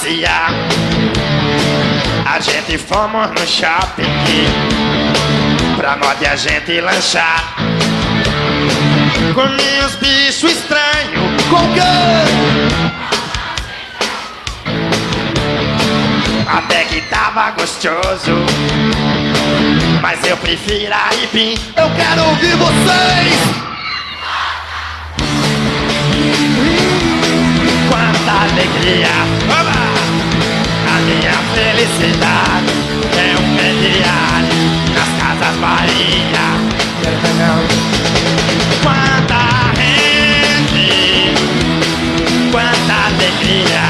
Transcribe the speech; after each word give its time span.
passear. 0.00 0.50
A 2.24 2.40
gente 2.40 2.78
fomos 2.78 3.28
no 3.30 3.46
shopping 3.46 4.04
pra 5.76 5.96
nós 5.96 6.20
e 6.22 6.26
a 6.26 6.36
gente 6.36 6.80
lanchar. 6.80 7.56
Comi 9.34 9.84
uns 9.84 9.96
bichos 9.96 10.52
estranhos 10.52 11.42
com 11.50 11.74
cão. 11.74 12.24
Até 16.48 16.84
que 16.84 17.00
tava 17.02 17.50
gostoso. 17.50 18.32
Mas 20.00 20.24
eu 20.24 20.36
prefiro 20.38 20.94
a 20.94 21.14
Ipim. 21.24 21.54
Eu 21.76 21.90
quero 21.96 22.24
ouvir 22.24 22.56
vocês. 22.56 23.60
Alegria. 28.30 29.16
A 30.86 31.00
minha 31.02 31.32
felicidade 31.54 32.72
é 33.18 33.34
um 33.36 33.56
pediário 33.56 34.58
nas 34.94 35.10
casas 35.20 35.56
Bahia. 35.60 36.46
Quanta 38.82 39.42
gente, 39.76 40.86
quanta 42.52 42.94
alegria. 43.06 43.84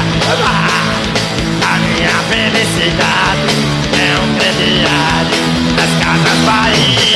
A 1.63 1.77
minha 1.79 2.15
felicidade 2.29 3.53
é 3.93 4.19
um 4.19 4.29
crediário 4.35 5.41
nas 5.75 5.91
casas 6.03 6.39
Bahia. 6.45 7.10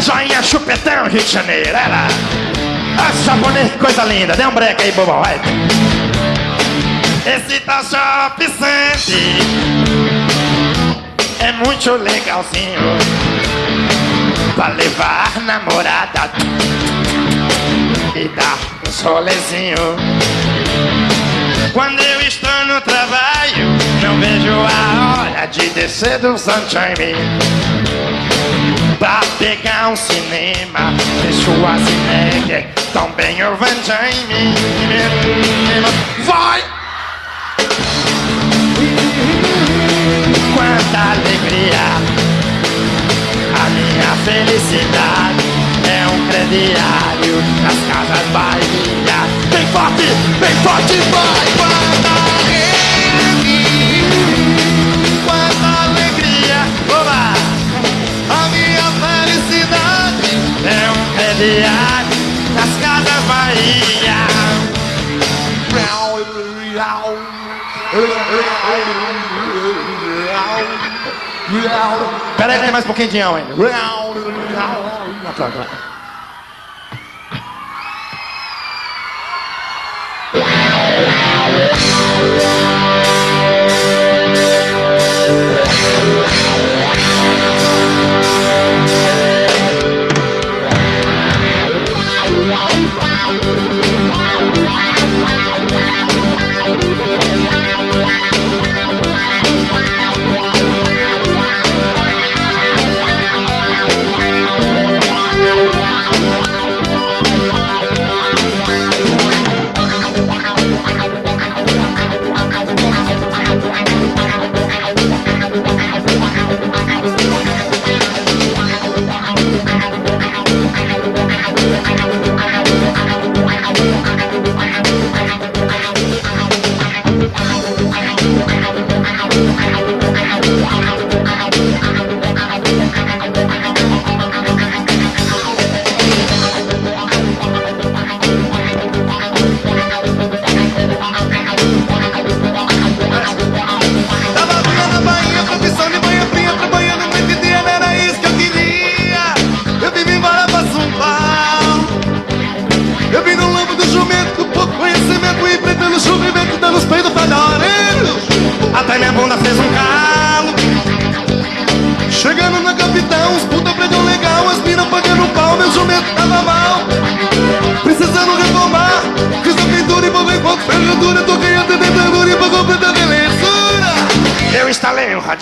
Joinha, 0.00 0.42
chupetão, 0.42 1.08
Rio 1.08 1.20
de 1.20 1.30
Janeiro. 1.30 1.68
Ela. 1.68 2.08
Ah, 2.98 3.12
sabonete, 3.24 3.76
coisa 3.78 4.02
linda. 4.04 4.34
Dê 4.34 4.46
um 4.46 4.50
break 4.50 4.82
aí, 4.82 4.92
bobo. 4.92 5.12
Vai. 5.20 5.38
Esse 7.26 7.60
tá 7.60 7.82
shop 7.82 8.42
sente. 8.42 9.36
É 11.38 11.52
muito 11.52 11.92
legalzinho. 11.92 12.80
Pra 14.54 14.68
levar 14.68 15.38
namorada 15.42 16.30
e 18.14 18.28
dar 18.28 18.58
um 18.86 18.90
solezinho. 18.90 19.76
Quando 21.74 22.00
eu 22.00 22.20
estou 22.22 22.66
no 22.66 22.80
trabalho, 22.80 23.66
não 24.02 24.18
vejo 24.18 24.50
a 24.50 25.20
hora 25.20 25.46
de 25.46 25.68
descer 25.70 26.18
do 26.18 26.38
sunshine 26.38 27.89
pra 29.00 29.20
pegar 29.38 29.88
um 29.88 29.96
cinema. 29.96 30.94
Fechou 31.22 31.66
a 31.66 31.76
Cineg, 31.78 32.66
também 32.92 33.40
eu 33.40 33.56
venho 33.56 33.80
em 34.12 34.26
mim. 34.26 34.54
Vai! 36.24 36.62
Quanta 40.54 40.98
alegria, 41.12 41.86
a 43.56 43.70
minha 43.70 44.12
felicidade 44.24 45.50
é 45.88 46.06
um 46.06 46.28
crediário 46.28 47.42
nas 47.62 47.78
casas 47.88 48.26
Bahia. 48.32 49.20
Bem 49.50 49.66
forte, 49.68 50.06
bem 50.38 50.54
forte, 50.62 50.96
vai. 51.10 52.39
rodear 61.40 62.04
nas 62.54 62.72
casas 62.84 63.24
Bahia. 63.24 64.20
Peraí, 72.36 72.56
aí, 72.56 72.62
tem 72.62 72.70
mais 72.70 72.84
um 72.84 72.86
pouquinho 72.86 73.08
de 73.08 73.20
ainda. 73.20 73.54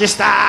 está. 0.05 0.48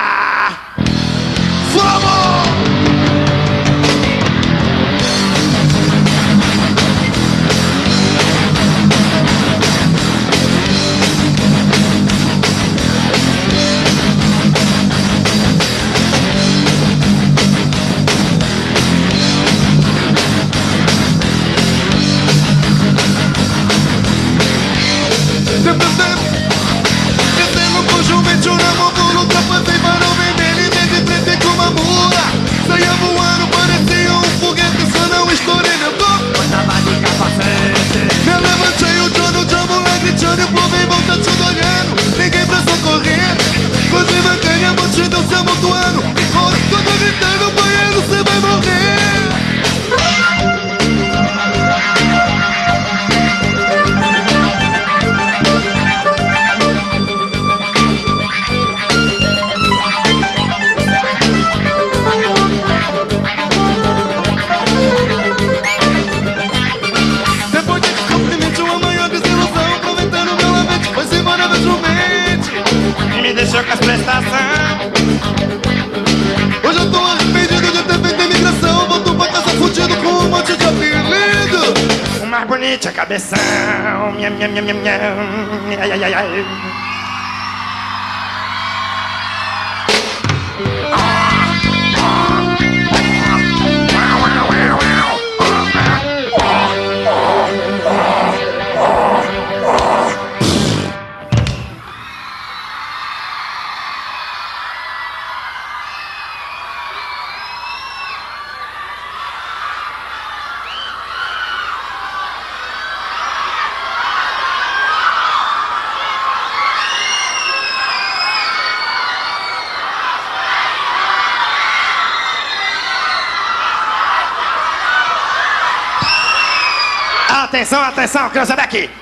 Atenção, 127.60 127.84
atenção, 127.84 128.30
criança. 128.30 128.56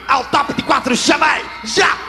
Ao 0.07 0.23
top 0.25 0.51
de 0.55 0.63
quatro, 0.63 0.95
chamai! 0.95 1.45
Já! 1.63 2.06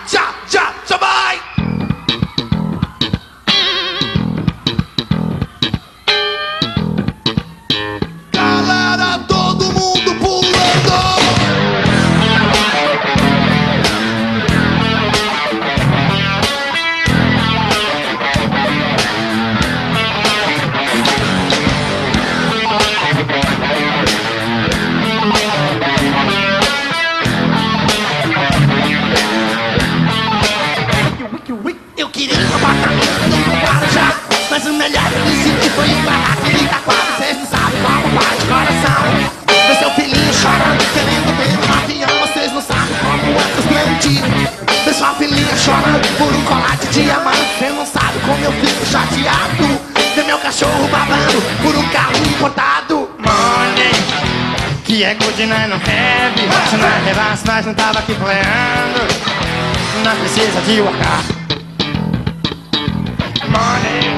Chateado 48.91 49.81
Ver 50.15 50.25
meu 50.25 50.39
cachorro 50.39 50.89
babando 50.89 51.41
por 51.63 51.77
um 51.77 51.89
carro 51.89 52.17
importado 52.27 53.09
Money, 53.19 53.93
que 54.85 55.05
é 55.05 55.15
good 55.15 55.47
night 55.47 55.69
no 55.69 55.77
heavy. 55.77 56.49
Se 56.71 56.77
não 56.77 56.89
é 56.89 56.99
reverse, 57.05 57.47
nós 57.47 57.67
não 57.67 57.75
tava 57.75 57.99
aqui 57.99 58.15
playando. 58.15 59.01
Nós 60.03 60.19
precisa 60.19 60.61
de 60.63 60.81
workar. 60.81 61.23
Money, 63.49 64.17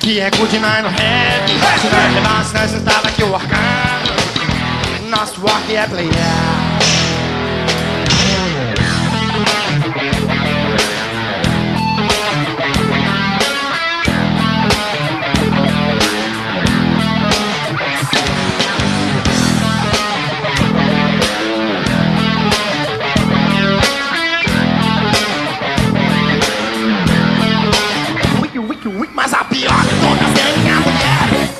que 0.00 0.20
é 0.20 0.30
good 0.30 0.58
night 0.58 0.82
no 0.82 0.88
heavy. 0.88 1.60
Se 1.80 1.86
é 1.86 2.08
reverse, 2.14 2.54
nós 2.54 2.72
não 2.72 2.80
tava 2.80 3.08
aqui 3.08 3.22
workando. 3.22 5.10
Nosso 5.10 5.40
work 5.42 5.76
é 5.76 5.86
player. 5.86 6.65
Mas 29.26 29.34
a 29.34 29.44
pior 29.44 29.82
de 29.82 29.94
todas 29.96 30.38
é 30.38 30.56
minha 30.56 30.76
mulher 30.76 31.50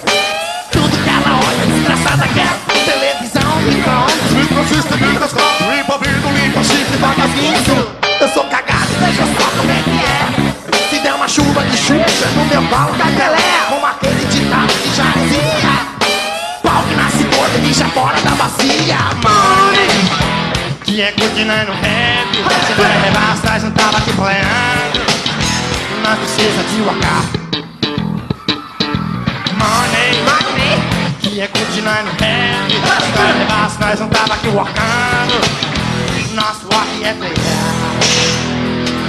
Tudo 0.70 0.96
que 1.02 1.08
ela 1.08 1.40
olha, 1.48 1.66
desgraçada 1.66 2.28
quer 2.28 2.46
Televisão, 2.84 3.56
micro-ondas, 3.62 4.30
microsystem, 4.30 5.08
microscópio 5.08 5.72
Limpa, 5.72 5.98
vidro, 5.98 6.30
limpa, 6.30 6.62
chifre, 6.62 6.96
vagas, 6.98 7.30
guinso 7.32 7.88
Eu 8.20 8.28
sou 8.28 8.44
cagado, 8.44 8.86
deixa 9.00 9.26
só 9.26 9.50
como 9.50 9.68
é 9.68 9.82
que 9.82 9.98
é 9.98 10.90
Se 10.90 10.98
der 11.00 11.14
uma 11.14 11.26
chuva 11.26 11.64
de 11.64 11.76
xuxa 11.76 12.28
no 12.36 12.44
meu 12.44 12.62
colo 12.68 12.94
cai 12.98 13.10
Pelé 13.10 13.66
Como 13.68 13.84
aquele 13.84 14.24
ditado 14.26 14.72
que 14.72 14.94
já 14.94 15.10
dizia 15.18 15.74
Pau 16.62 16.84
que 16.84 16.94
nasce 16.94 17.24
gordo, 17.24 17.58
bicha 17.62 17.88
fora 17.88 18.20
da 18.20 18.30
bacia 18.30 18.98
Money 19.24 19.88
Que 20.84 21.02
é 21.02 21.10
no 21.10 21.74
heavy. 21.82 22.44
Se 22.64 22.72
reverse, 22.74 23.44
nós 23.44 23.62
não 23.64 23.70
tava 23.72 23.98
aqui 23.98 24.12
playando. 24.12 25.00
Nós 26.04 26.18
precisa 26.20 26.62
de 26.62 26.82
workar. 26.82 27.35
Money, 29.56 30.22
que 31.20 31.40
é 31.40 31.48
good 31.48 31.82
night 31.82 32.04
no 32.04 32.10
heavy. 32.22 32.74
Se 32.74 33.12
não 33.16 33.24
é 33.24 33.32
reverse, 33.32 33.80
nós 33.80 34.00
não 34.00 34.08
tava 34.08 34.34
aqui 34.34 34.48
workando. 34.48 35.40
Nosso 36.34 36.66
work 36.72 37.04
é 37.04 37.12
player. 37.14 37.34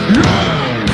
Eita! 0.10 0.87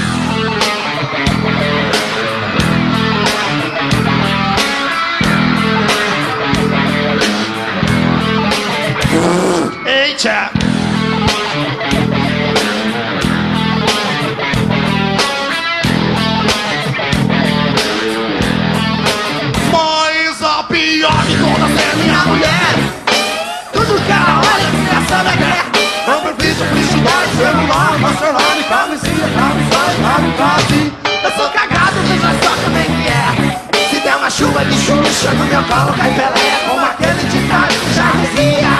Preciso 27.03 27.33
felicidade, 27.33 27.35
celular, 27.37 27.97
Barcelona, 27.99 28.63
camisinha, 28.69 29.27
camisola, 29.35 29.93
kamikaze 30.01 30.93
Eu 31.23 31.31
sou 31.31 31.49
cagado, 31.49 31.95
veja 32.07 32.31
só 32.41 32.55
como 32.63 32.77
é 32.77 32.83
que 32.83 33.07
é 33.07 33.89
Se 33.89 33.99
der 33.99 34.15
uma 34.15 34.29
chuva 34.29 34.65
de 34.65 34.73
xuxa 34.73 35.31
no 35.31 35.45
meu 35.45 35.63
colo 35.63 35.93
cai 35.93 36.11
Pelé 36.11 36.59
Como 36.67 36.85
aquele 36.85 37.23
ditado 37.29 37.73
que 37.73 37.93
já 37.93 38.11
dizia 38.21 38.73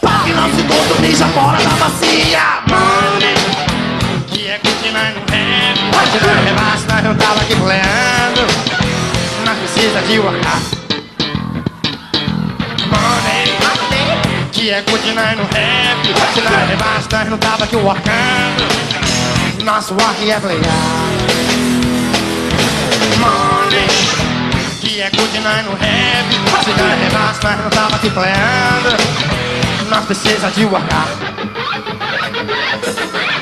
Pau 0.00 0.24
que 0.24 0.32
não 0.32 0.50
se 0.54 0.62
ninja 1.00 1.26
fora 1.28 1.58
da 1.58 1.70
bacia 1.70 2.60
Money, 2.68 3.34
que 4.28 4.46
é 4.48 4.58
good 4.58 4.92
night 4.92 5.18
no 5.18 5.34
heavy. 5.34 5.80
Se 6.10 6.24
não 6.24 6.30
é 6.30 6.40
reverse, 6.44 6.86
nós 6.88 7.04
não 7.04 7.14
tava 7.16 7.40
aqui 7.40 7.56
playando. 7.56 8.46
Nós 9.44 9.58
precisa 9.58 10.02
de 10.02 10.18
workar. 10.18 10.79
É 14.80 14.82
good 14.90 15.12
night 15.12 15.36
no 15.36 15.42
heavy. 15.42 16.14
Se 16.32 16.40
é 16.40 16.64
reverse, 16.64 17.08
nós 17.12 17.28
não 17.28 17.36
tava 17.36 17.64
aqui 17.64 17.76
workando. 17.76 18.64
Nosso 19.62 19.92
work 19.92 20.30
é 20.30 20.40
player. 20.40 20.62
Money, 23.18 23.86
que 24.80 25.02
é 25.02 25.10
good 25.10 25.38
night 25.40 25.68
no 25.68 25.72
heavy. 25.72 26.40
Se 26.64 26.70
é 26.70 26.94
reverse, 27.04 27.44
nós 27.44 27.58
não 27.60 27.68
tava 27.68 27.96
aqui 27.96 28.08
playando. 28.08 28.96
Nós 29.90 30.04
precisa 30.06 30.50
de 30.50 30.64
workar. 30.64 31.08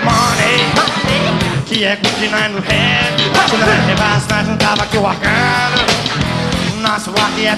Money, 0.02 0.72
que 1.66 1.84
é 1.84 1.94
good 1.94 2.28
night 2.30 2.48
no 2.48 2.58
heavy. 2.58 3.30
Se 3.48 3.54
é 3.54 3.86
reverse, 3.86 4.26
nós 4.28 4.48
não 4.48 4.56
tava 4.56 4.82
aqui 4.82 4.98
workando. 4.98 5.86
Nosso 6.82 7.10
work 7.10 7.46
é 7.46 7.54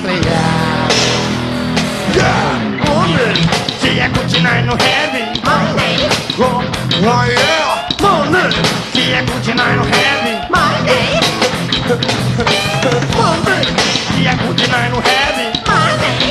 player. 2.90 3.32
Money, 3.32 3.34
que 3.80 4.00
é 4.00 4.08
good 4.08 4.42
night 4.42 4.64
no 4.66 4.74
heavy. 4.74 5.24
Oh 6.42 7.24
yeah! 7.26 7.88
Money, 8.00 8.50
Que 8.92 9.12
é 9.12 9.22
good 9.22 9.54
night 9.54 9.76
no 9.76 9.84
heavy. 9.84 10.34
money, 10.50 11.20
money, 13.16 13.62
Que 14.12 14.26
é 14.26 14.34
good 14.34 14.62
night 14.70 14.90
no 14.90 15.00
heavy. 15.00 15.46
money 15.66 16.30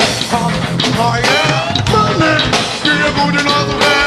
Oh 1.02 1.16
yeah! 1.18 1.74
Money, 1.92 2.38
Que 2.84 2.90
é 2.90 3.12
good 3.12 3.44
nosso 3.44 3.78
velho! 3.78 3.99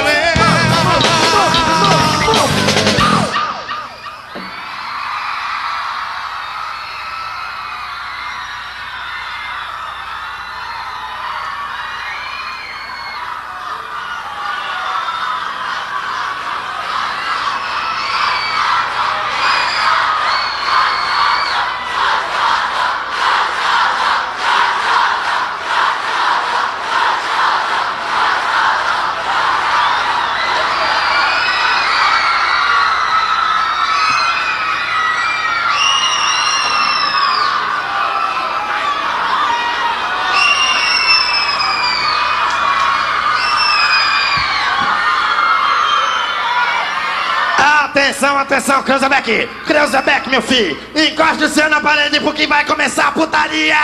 Atenção, 48.22 48.38
atenção, 48.38 48.82
Creuzabeck! 48.84 49.48
Creuzabeck, 49.66 50.30
meu 50.30 50.40
filho! 50.40 50.78
Encoste 50.94 51.42
o 51.42 51.48
seu 51.48 51.68
na 51.68 51.80
parede 51.80 52.20
porque 52.20 52.46
vai 52.46 52.64
começar 52.64 53.08
a 53.08 53.10
putaria! 53.10 53.74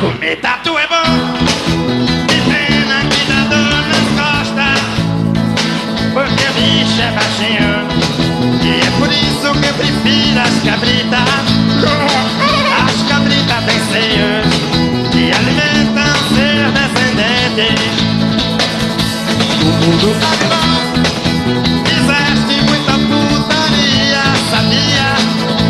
Comer 0.00 0.36
tatu 0.36 0.78
é 0.78 0.86
bom, 0.86 1.35
prefiro 9.76 10.40
as 10.40 10.62
cabritas. 10.62 11.46
As 12.84 13.02
cabritas 13.08 13.64
têm 13.64 13.80
senhas 13.92 14.46
que 15.12 15.32
alimentam 15.32 16.14
seus 16.34 16.72
descendentes. 16.72 17.96
O 19.62 19.64
mundo 19.64 20.08
tá 20.20 20.32
acabou. 20.32 20.76
Fizeste 21.84 22.54
muita 22.62 22.92
putaria. 22.92 24.24
Sabia 24.50 25.08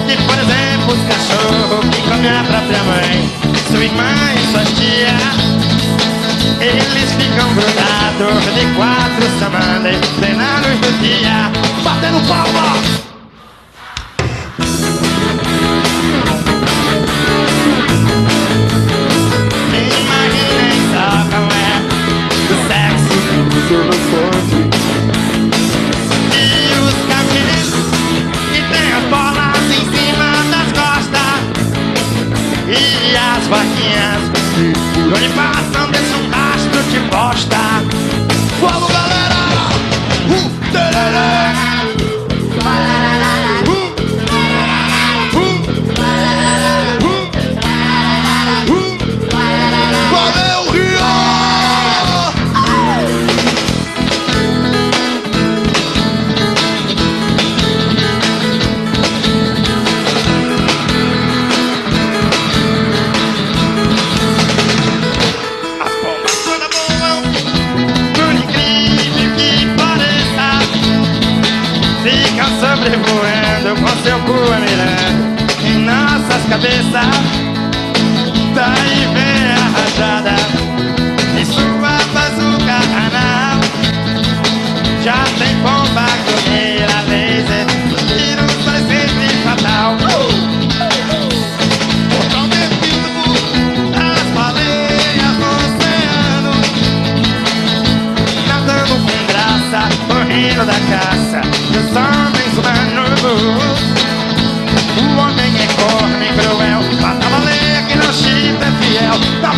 que, 0.07 0.17
por 0.23 0.39
exemplo, 0.39 0.95
os 0.95 1.03
cachorros 1.09 1.85
que 1.91 2.03
comem 2.03 2.31
a 2.31 2.45
própria 2.45 2.83
mãe, 2.85 3.31
sua 3.71 3.85
irmã 3.85 4.13
e 4.35 4.51
sua 4.53 4.65
tia, 4.65 5.17
eles 6.61 7.13
ficam 7.13 7.49
grudados 7.55 8.55
de 8.55 8.67
quatro 8.75 9.27
semanas, 9.39 9.97
plena 10.19 10.61
luz 10.61 10.81
do 10.81 10.93
dia, 11.01 11.51
batendo 11.85 12.21
palmas. 12.29 13.16
Grande 35.09 35.29
passão 35.29 35.86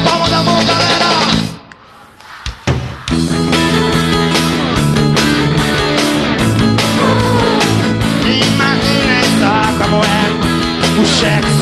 palma 0.08 0.28
da 0.28 0.42
mão, 0.42 0.64
galera. 0.64 1.08
Imagina 8.24 9.20
só 9.38 9.84
como 9.84 10.02
é 10.04 11.00
o 11.00 11.06
cheque. 11.06 11.57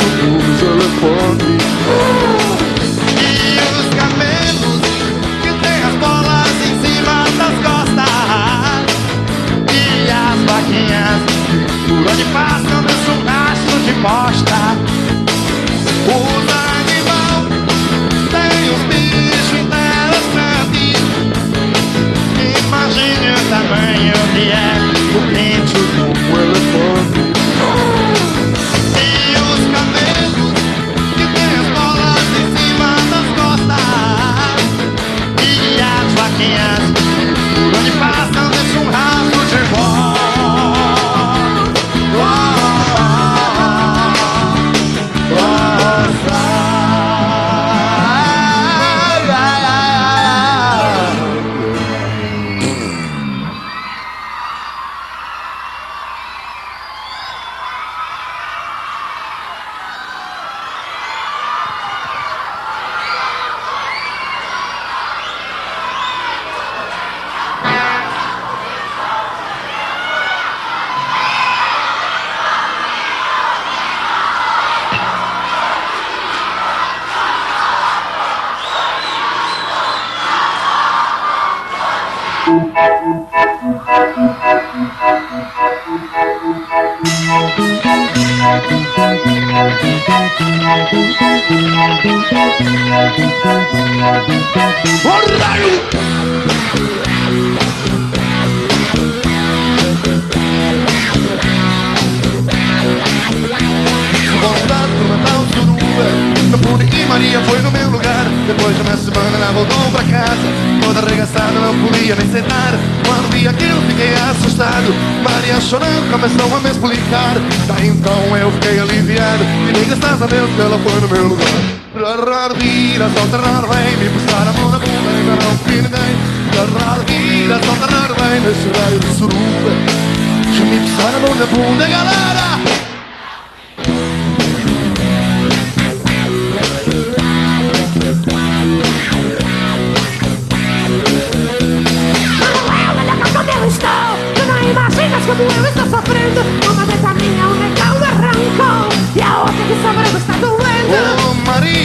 Sarà 130.96 131.18
una 131.30 131.44
buona 131.44 131.86
galera! 131.86 132.85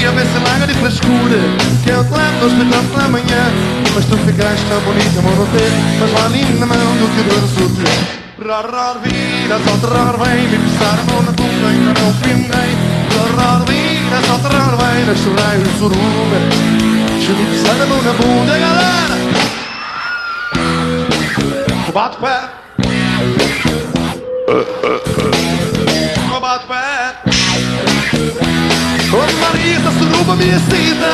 queria 0.02 0.12
ver 0.14 0.26
se 0.26 0.40
larga 0.40 0.66
de 0.66 0.74
frescura. 0.74 1.38
Que 1.84 1.92
eu 1.92 2.04
te 2.04 2.12
levo 2.12 2.46
às 2.46 2.54
quatro 2.54 3.00
da 3.00 3.08
manhã. 3.08 3.54
Mas 3.94 4.06
tu 4.06 4.18
ficaste 4.18 4.66
tão 4.68 4.80
bonita, 4.82 5.20
amor, 5.20 5.36
não 5.36 5.46
ter 5.48 5.70
Mas 6.00 6.12
lá 6.14 6.26
ali 6.26 6.44
na 6.58 6.66
mão 6.66 6.78
do 6.78 7.08
que 7.14 7.22
dois 7.30 7.62
outros 7.62 7.90
Rorror, 8.40 9.00
viras 9.04 9.68
ao 9.68 9.78
terror, 9.78 10.18
bem 10.18 10.48
Me 10.48 10.58
pisar 10.58 10.98
a 10.98 11.04
mão 11.12 11.22
na 11.22 11.34
tua, 11.34 11.70
ainda 11.70 11.94
não 12.00 12.14
pinguei. 12.14 12.72
Rorror, 13.14 13.66
viras 13.68 14.30
ao 14.30 14.40
terror, 14.40 14.78
vem 14.78 15.06
Nas 15.06 15.18
chorai 15.20 15.58
o 15.58 15.78
suruga 15.78 16.40
Me 17.38 17.46
pisar 17.52 17.82
a 17.82 17.86
mão 17.86 18.02
na 18.02 18.14
bunda, 18.14 18.58
galera. 18.58 19.18
Bate 21.94 22.18
o 22.18 22.20
pé. 22.22 22.40
Ah, 24.48 24.66
ah. 24.84 25.01
que 29.62 29.76
essa 29.76 29.91
suruba 29.91 30.36
me 30.36 30.50
excita. 30.50 31.12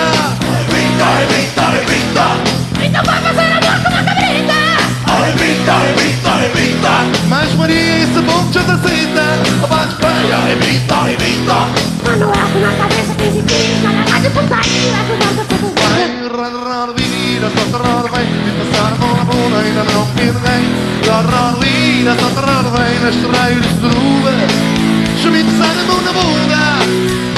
Arrebenta, 0.47 1.03
arrebenta, 1.03 1.62
arrebenta 1.62 2.25
Então 2.83 3.03
vai 3.03 3.21
fazer 3.21 3.51
amor 3.51 3.81
com 3.83 3.89
essa 3.89 4.13
ai, 4.17 4.45
Arrebenta, 5.07 5.71
arrebenta, 5.71 6.29
arrebenta 6.29 6.89
Mas 7.27 7.53
Maria, 7.55 8.03
esse 8.03 8.21
bom 8.21 8.49
te 8.51 8.60
aceita. 8.60 9.23
Abate 9.63 9.95
bem, 9.95 10.31
arrebenta, 10.31 10.95
arrebenta 10.95 11.67
Quando 12.03 12.21
eu 12.21 12.29
com 12.29 12.60
na 12.60 12.71
cabeça 12.73 13.13
tem 13.17 13.31
de 13.31 13.41
pinta 13.41 13.89
Na 13.89 14.03
casa 14.03 14.19
de 14.21 14.29
putaria, 14.29 14.91
leva 14.91 15.13
o 15.13 15.17
volta 15.17 15.55
pro 15.55 15.77
Vai, 15.77 16.27
rarrar, 16.38 16.93
virira, 16.95 17.49
rar, 17.83 18.03
vem. 18.12 18.27
Me 18.27 18.51
passar 18.51 18.93
a 18.93 18.97
mão 18.97 19.17
na 19.17 19.23
bunda, 19.23 19.57
ainda 19.60 19.83
não 19.83 20.05
me 20.05 20.25
ninguém. 20.25 20.63
Rarrar, 21.07 21.55
virira, 21.60 22.13
rar, 22.13 22.63
vem. 22.63 22.99
Neste 22.99 23.38
raio 23.38 23.62
de 23.62 23.69
suruba. 23.79 24.31
Chame-te, 25.21 25.51
sai 25.57 25.75
da 25.75 25.83
mão 25.83 26.01
na 26.01 26.13
bunda. 26.13 27.37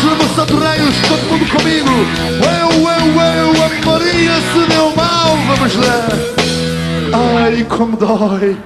Vamos 0.00 0.46
de 0.46 0.54
raios, 0.54 0.94
todo 1.06 1.22
mundo 1.30 1.46
comigo. 1.54 1.90
Eu, 2.40 2.70
eu, 2.80 3.06
eu, 3.20 3.50
a 3.64 3.68
Maria 3.86 4.34
se 4.52 4.66
deu 4.68 4.92
mal 4.96 5.36
Vamos 5.46 5.74
lá. 5.76 6.08
Ai, 7.44 7.64
como 7.64 7.96
dói 7.96 8.56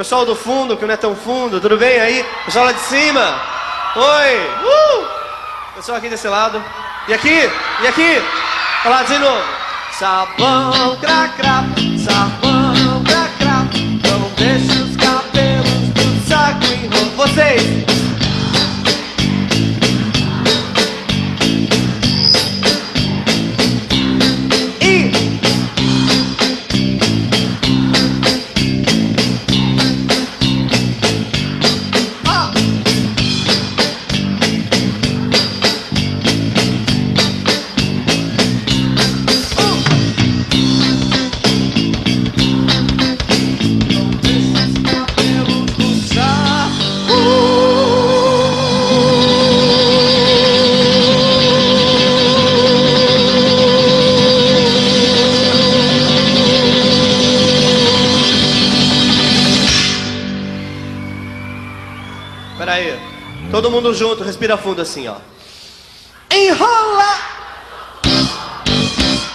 Pessoal 0.00 0.24
do 0.24 0.34
fundo, 0.34 0.78
que 0.78 0.86
não 0.86 0.94
é 0.94 0.96
tão 0.96 1.14
fundo, 1.14 1.60
tudo 1.60 1.76
bem 1.76 2.00
aí? 2.00 2.24
Pessoal 2.46 2.64
lá 2.64 2.72
de 2.72 2.80
cima? 2.80 3.38
Oi! 3.94 4.50
Uh! 4.64 5.06
Pessoal 5.74 5.98
aqui 5.98 6.08
desse 6.08 6.26
lado. 6.26 6.64
E 7.06 7.12
aqui? 7.12 7.50
E 7.82 7.86
aqui? 7.86 8.22
Olha 8.86 8.94
lá 8.94 9.18
novo. 9.18 9.44
Sabão 9.92 10.96
cracrá, 11.02 11.64
sabão 12.02 12.39
respira 64.40 64.56
fundo 64.56 64.80
assim, 64.80 65.06
ó. 65.06 65.16
Enrola! 66.30 67.14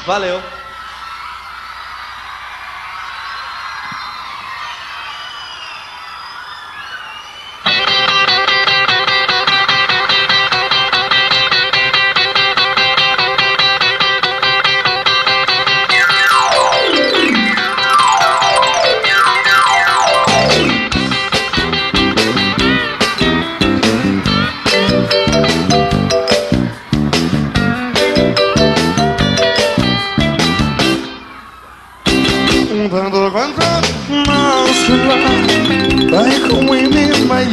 Valeu. 0.07 0.41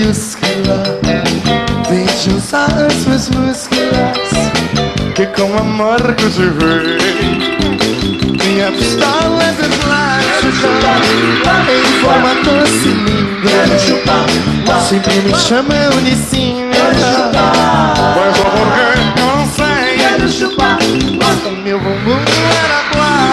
M 0.02 0.08
maiúscula 0.08 0.82
Vejo 1.88 2.40
só 2.40 2.64
as 2.64 2.92
suas 3.04 3.28
músculas 3.30 4.18
Que 5.14 5.26
com 5.26 5.56
amor 5.56 6.00
que 6.16 6.28
te 6.28 6.42
vi 6.42 6.98
Minha 8.44 8.72
pistola 8.72 9.44
de 9.52 9.68
plástico. 9.78 10.66
Em 11.70 11.82
forma 12.00 12.34
de 12.34 12.68
cilindro 12.68 13.50
Sempre 14.88 15.14
me 15.20 15.34
chamam 15.36 16.02
de 16.02 16.16
senhora 16.16 17.10
Mas 18.16 18.36
só 18.36 18.44
porque 18.50 18.80
eu 18.80 19.24
não 19.24 19.38
sei. 19.46 19.62
O 21.46 21.50
meu 21.62 21.78
bumbum 21.78 22.22
era 22.64 22.80
plástico 22.90 23.32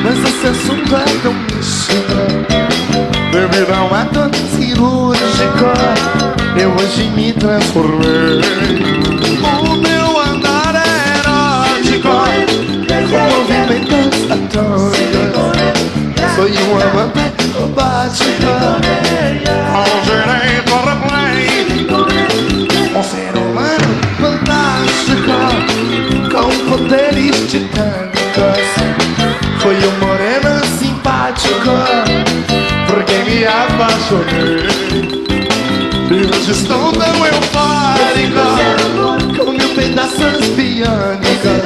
mas 0.00 0.16
esse 0.20 0.46
assunto 0.46 0.96
é 0.96 1.04
tão 1.22 1.34
místico 1.34 2.16
Devido 3.32 3.72
a 3.74 3.84
um 3.84 3.94
cirúrgico 4.78 5.74
Eu 6.56 6.70
hoje 6.70 7.04
me 7.10 7.32
transformei. 7.32 8.40
O 9.60 9.74
meu 9.76 10.20
andar 10.20 10.74
é 10.76 11.18
erótico 11.18 12.08
movimentos 13.10 14.30
atômicos 14.30 15.58
Sou 16.34 16.46
um 16.46 16.80
amante 16.80 17.46
robótico 17.54 18.54
Com 19.72 19.88
direito 20.04 20.70
ao 20.72 20.82
replay 20.86 21.48
Um 22.94 23.02
ser 23.02 23.34
humano 23.36 23.90
fantástico 24.20 25.38
Com 26.30 26.48
poderes 26.70 27.36
titânicos. 27.50 28.68
Foi 29.60 29.76
um 29.76 30.06
moreno 30.06 30.52
simpático 30.78 32.07
apaixonei 33.78 34.66
E 36.10 36.14
hoje 36.26 36.50
estou 36.50 36.92
tão 36.92 37.26
eufórico 37.26 38.46
Com 39.44 39.52
mil 39.52 39.68
pedaços 39.74 40.48
biônicos 40.56 41.57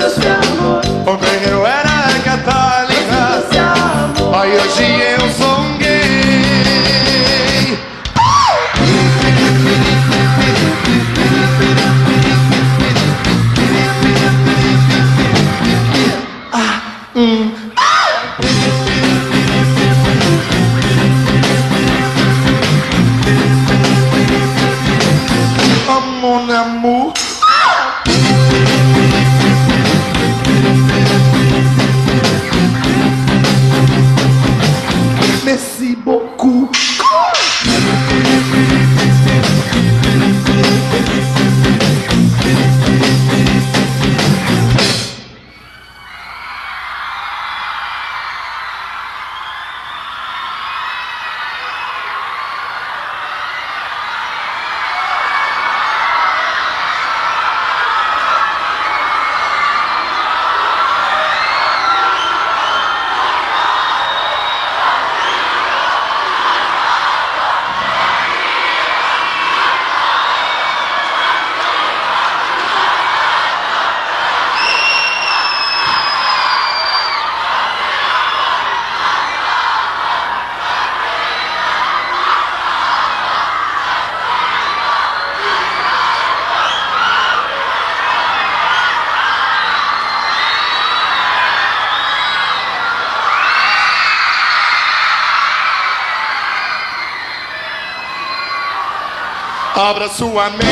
Abra 99.83 100.09
sua 100.09 100.49
mente, 100.51 100.63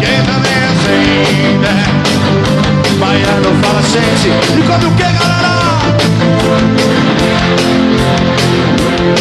quem 0.00 0.18
também 0.24 0.62
gente. 0.82 1.78
Baiano 2.98 3.52
fala 3.62 3.82
gente, 3.82 4.28
e 4.28 4.62
come 4.66 4.86
o 4.86 4.90
que 4.96 5.02
galera? 5.04 5.62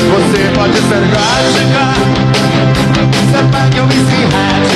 Você 0.10 0.42
pode 0.56 0.74
ser 0.74 1.04
gótica, 1.14 1.86
você 3.12 3.42
paga 3.52 3.80
o 3.80 3.86
whisky 3.86 4.24
hat. 4.26 4.72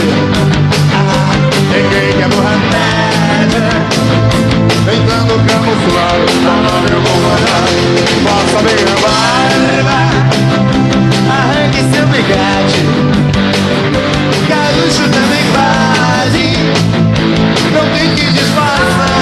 Ah, 0.93 1.33
ninguém 1.71 2.13
quer 2.19 2.29
Mohamed. 2.35 3.53
Entrando 4.93 5.33
camuflado, 5.47 6.25
falando 6.43 6.87
eu 6.91 7.01
vou 7.01 7.17
mandar. 7.23 7.65
Posso 8.23 8.53
abrir 8.59 8.87
a 8.87 8.95
arranque 11.75 11.95
seu 11.95 12.07
bigode. 12.07 12.85
Gaúcho 14.47 15.09
também 15.09 15.43
vale, 15.51 16.57
não 17.73 17.97
tem 17.97 18.15
que 18.15 18.31
disfarçar. 18.31 19.14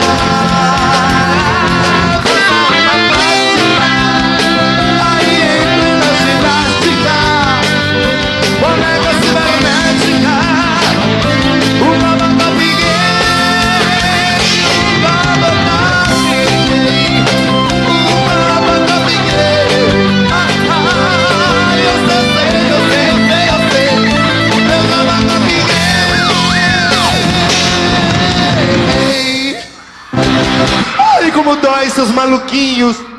Maluquinhos. 32.24 33.13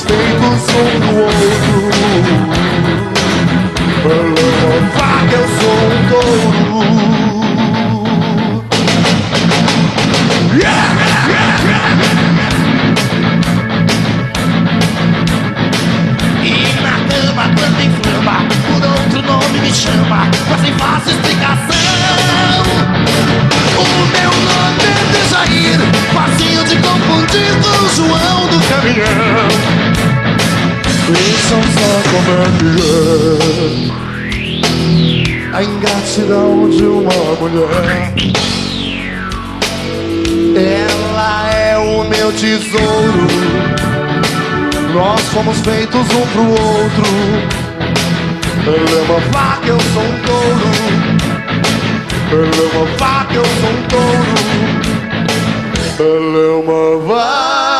Feitos 0.00 0.64
um 0.68 1.00
do 1.00 1.10
outro. 1.22 1.92
É 4.04 4.06
uma 4.08 4.80
vaca, 4.90 5.34
eu 5.36 5.46
sou 5.48 5.76
um 5.86 6.00
touro. 6.08 6.72
Chama 19.74 20.28
Mas 20.50 20.60
sem 20.60 20.72
fácil 20.74 21.12
explicação 21.12 21.64
O 23.78 23.84
meu 24.12 24.30
nome 24.30 24.71
Facinho 26.14 26.64
de 26.64 26.76
confundir 26.76 27.52
com 27.62 27.76
o 27.84 27.88
João 27.94 28.46
do 28.48 28.58
caminhão 28.68 29.48
Vejam 31.08 31.62
só 31.74 31.92
é 35.52 35.56
A 35.56 35.62
ingratidão 35.62 36.70
de 36.70 36.84
uma 36.84 37.34
mulher 37.40 38.14
Ela 40.56 41.52
é 41.52 41.78
o 41.78 42.04
meu 42.04 42.32
tesouro 42.32 43.62
nós 44.94 45.20
fomos 45.28 45.58
feitos 45.60 46.00
um 46.00 46.26
pro 46.26 46.50
outro. 46.50 47.04
Ela 48.66 48.98
é 48.98 49.02
uma 49.08 49.20
vaca, 49.32 49.66
eu 49.66 49.80
sou 49.80 50.02
um 50.02 50.18
touro. 50.20 50.68
Ela 52.30 52.44
é 52.44 52.76
uma 52.76 52.84
vaca, 52.98 53.34
eu 53.34 53.44
sou 53.44 53.70
um 53.70 53.82
touro. 53.88 54.81
Ela 56.04 56.38
é 56.38 57.71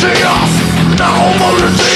chaos, 0.00 0.52
now 0.96 1.10
more 1.38 1.87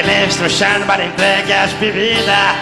rebelente, 0.00 0.36
trouxando 0.38 0.86
para 0.86 1.04
entregue 1.04 1.52
as 1.52 1.72
bebidas. 1.74 2.56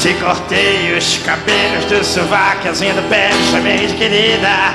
Te 0.00 0.14
cortei 0.14 0.96
os 0.96 1.18
cabelos 1.18 1.84
do 1.86 2.04
sovaco, 2.04 2.68
as 2.68 2.80
unhas 2.80 2.96
do 2.96 3.02
pé, 3.08 3.30
chamei 3.50 3.86
de 3.86 3.94
querida. 3.94 4.74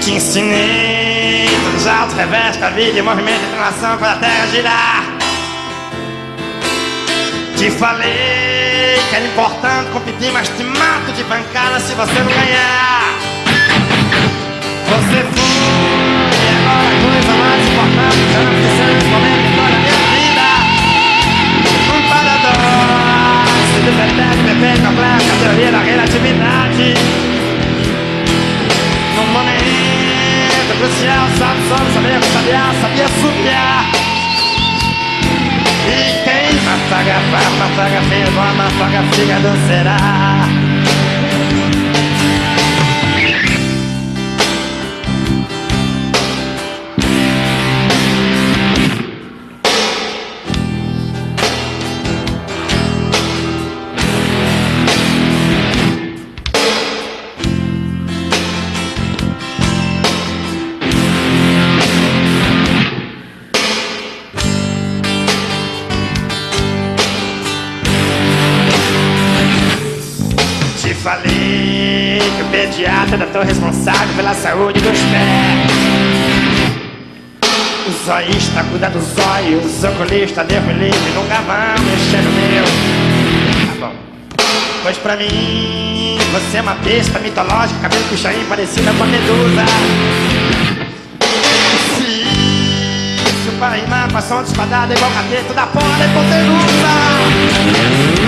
Te 0.00 0.12
ensinei 0.12 1.48
todos 1.64 1.80
os 1.80 1.86
altos 1.86 2.14
revés 2.16 2.56
da 2.56 2.70
vida 2.70 2.98
e 2.98 3.02
movimento 3.02 3.40
de 3.40 3.46
inclinação 3.46 3.98
para 3.98 4.12
a 4.12 4.16
terra 4.16 4.46
girar. 4.48 5.04
Te 7.56 7.70
falei 7.70 8.98
que 9.08 9.16
era 9.16 9.26
importante 9.26 9.90
competir, 9.90 10.30
mas 10.32 10.48
te 10.48 10.62
mato 10.62 11.12
de 11.12 11.24
bancada 11.24 11.80
se 11.80 11.94
você 11.94 12.18
não 12.20 12.32
ganhar. 12.32 13.14
Você 14.86 15.22
foi 15.34 16.03
agora 16.74 16.88
a 16.88 17.00
coisa 17.00 17.32
mais 17.38 17.62
importante 17.68 18.18
que 18.28 18.34
eu 18.34 18.42
não 18.44 18.64
tão 73.18 73.44
responsável 73.44 74.12
pela 74.16 74.34
saúde 74.34 74.80
dos 74.80 74.98
pés. 74.98 75.70
O 77.86 77.92
zoísta 78.04 78.64
cuida 78.70 78.90
dos 78.90 79.16
olhos, 79.18 79.84
o 79.84 79.88
oculista 79.88 80.42
Deus 80.42 80.64
me 80.64 80.72
livre, 80.72 81.12
nunca 81.14 81.40
vão 81.42 81.76
mexer 81.84 82.22
no 82.22 82.32
meu. 82.32 82.64
Tá 83.78 83.86
bom. 83.86 83.92
Pois 84.82 84.96
pra 84.98 85.16
mim, 85.16 86.18
você 86.32 86.56
é 86.58 86.62
uma 86.62 86.74
besta 86.74 87.20
mitológica, 87.20 87.80
cabelo 87.80 88.02
puxainho 88.04 88.44
parecida 88.46 88.92
com 88.92 89.04
a 89.04 89.06
medusa. 89.06 89.64
Se 91.96 92.24
isso 93.22 93.52
para 93.58 93.76
rimar, 93.76 94.10
passou 94.12 94.38
uma 94.38 94.44
espadada 94.44 94.92
igual 94.94 95.10
cateto 95.12 95.54
da 95.54 95.66
porra 95.66 95.98
da 95.98 96.06
hipotenusa. 96.06 98.23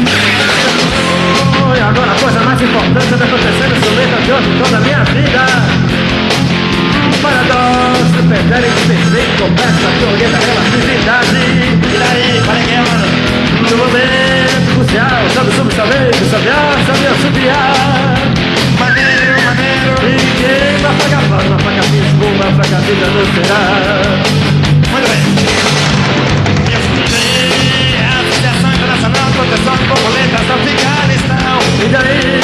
Foi 1.67 1.81
agora 1.81 2.13
a 2.13 2.15
coisa 2.15 2.41
mais 2.43 2.63
importante 2.63 3.13
está 3.13 3.25
acontecendo 3.25 3.75
momento 3.91 4.23
de 4.23 4.31
hoje 4.31 4.51
toda 4.63 4.77
a 4.77 4.81
minha 4.81 5.03
vida. 5.03 5.43
Paradoxo, 7.21 8.23
pretérito 8.29 8.81
perfeito, 8.87 9.43
complexo, 9.43 9.83
a 9.83 9.91
teoria 9.99 10.29
da 10.29 10.39
relatividade. 10.39 11.35
E 11.35 11.99
daí, 11.99 12.41
qual 12.45 12.57
é 12.57 12.63
que 12.63 12.71
é, 12.71 12.83
mano? 12.87 13.07
No 13.69 13.77
momento 13.79 14.75
crucial, 14.75 15.27
sabe 15.35 15.51
substamente, 15.57 16.23
sabiá, 16.31 16.79
sabia 16.87 17.13
subiar. 17.19 18.15
Maneiro, 18.79 19.35
maneiro. 19.43 19.91
E 20.07 20.23
quem 20.39 20.71
vai 20.83 20.95
pagar 21.03 21.23
pau, 21.27 21.43
vai 21.51 21.59
pagar 21.67 21.83
fisco, 21.83 22.27
vai 22.39 22.53
pagar 22.63 22.81
vida 22.87 23.07
não 23.11 23.27
será. 23.35 23.63
Muito 24.93 25.09
bem. 25.11 25.23
Eu 26.71 26.81
fundei 26.81 27.99
a 27.99 28.23
Associação 28.23 28.71
Internacional 28.71 29.27
de 29.27 29.35
Proteção 29.35 29.77
de 29.77 29.85
Borboletas 29.85 30.47
Afeganistão. 30.47 30.96
E 31.85 31.89
daí? 31.89 32.41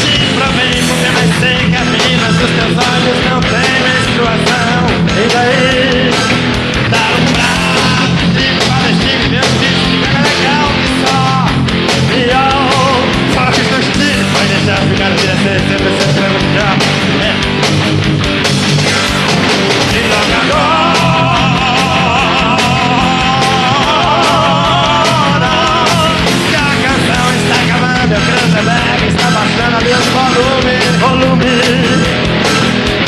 Te 0.00 0.34
provei 0.34 0.82
porque 0.86 1.08
mais 1.14 1.30
sei 1.40 1.56
que 1.70 1.76
as 1.76 1.88
meninas 1.88 2.36
teus 2.56 2.76
olhos 2.76 3.18
não 3.30 3.40
têm 3.40 3.76
menstruação. 3.86 4.78
E 5.16 5.26
daí? 5.32 6.10
Dar 6.90 7.12
um 7.14 7.26
braço 7.32 8.26
de 8.36 8.46
palestino, 8.66 9.26
meu 9.30 9.46
filho, 9.58 9.82
fica 9.90 10.18
legal 10.20 10.66
que 10.76 10.88
só. 11.02 11.46
E 12.14 12.22
eu 12.30 12.54
só 13.34 13.44
que 13.52 13.60
estou 13.60 13.78
estilo, 13.78 14.24
vai 14.32 14.46
deixar 14.46 14.80
ficar 14.88 15.10
vida 15.10 15.36
ser 15.42 15.58
sempre 15.68 16.15
volumes, 30.06 30.96
volume. 31.00 31.46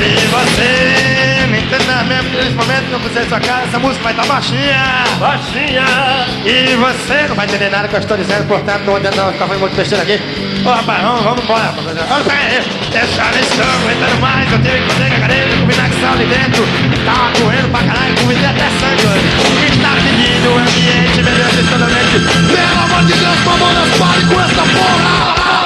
E 0.00 0.26
você 0.26 1.46
me 1.48 1.60
entenda 1.60 2.04
mesmo 2.04 2.30
que 2.30 2.36
nesse 2.36 2.50
momento 2.52 2.86
que 2.88 2.92
eu 2.92 3.00
fizer 3.00 3.24
sua 3.28 3.40
cara, 3.40 3.64
essa 3.64 3.78
música 3.78 4.02
vai 4.04 4.12
estar 4.12 4.26
baixinha. 4.26 5.04
Baixinha! 5.18 5.84
E 6.44 6.76
você 6.76 7.28
não 7.28 7.36
vai 7.36 7.46
entender 7.46 7.70
nada 7.70 7.88
que 7.88 7.96
eu 7.96 8.00
estou 8.00 8.16
dizendo, 8.16 8.46
portanto 8.46 8.84
não 8.84 8.96
adianta 8.96 9.16
não 9.16 9.32
ficar 9.32 9.46
fazendo 9.46 9.60
muito 9.60 9.76
besteira 9.76 10.02
aqui. 10.02 10.20
Ô 10.64 10.70
rapaz, 10.70 11.02
vamos, 11.02 11.22
vamos 11.22 11.44
embora. 11.44 11.74
Olha 12.10 12.24
pra 12.24 12.34
aí, 12.34 12.62
deixa 12.90 13.22
eu 13.22 13.40
estou 13.40 13.64
aguentando 13.64 14.20
mais. 14.20 14.52
Eu 14.52 14.58
tive 14.58 14.78
que 14.78 14.92
fazer 14.92 15.10
cagareta 15.10 15.56
com 15.56 15.66
vinagre 15.66 16.04
ali 16.04 16.26
dentro. 16.26 16.64
Tava 17.04 17.32
correndo 17.38 17.70
pra 17.70 17.82
caralho, 17.82 18.14
comi 18.20 18.34
até 18.34 18.68
sangue 18.80 19.06
hoje. 19.06 19.26
Está 19.70 19.90
pedindo 19.94 20.48
o 20.48 20.58
ambiente, 20.58 21.22
melhor 21.22 21.50
totalmente. 21.70 22.16
Pelo 22.48 22.80
amor 22.84 23.04
de 23.04 23.12
Deus, 23.12 23.38
mamonas, 23.44 23.90
pare 23.98 24.22
com 24.26 24.40
essa 24.40 24.62
porra! 24.62 25.57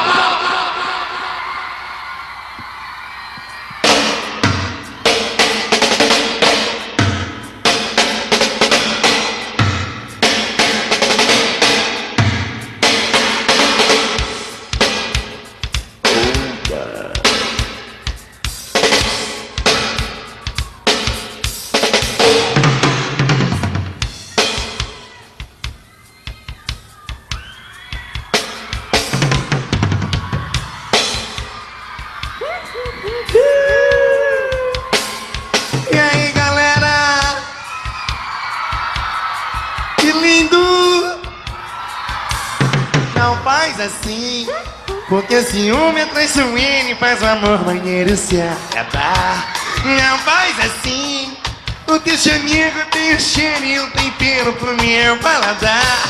Porque 45.13 45.43
ciúme 45.43 46.01
é 46.01 46.07
traiçoeiro 46.07 46.89
e 46.89 46.95
faz 46.95 47.21
o 47.21 47.27
amor 47.27 47.67
maneiro 47.67 48.17
se 48.17 48.41
acabar. 48.41 49.53
Não 49.85 50.19
faz 50.21 50.59
assim, 50.59 51.37
porque 51.85 52.17
seu 52.17 52.35
amigo 52.35 52.81
tem 52.91 53.15
o 53.15 53.21
cheiro 53.21 53.63
e 53.63 53.79
o 53.79 53.91
tempero 53.91 54.55
pro 54.55 54.75
meu 54.75 55.19
paladar. 55.19 56.09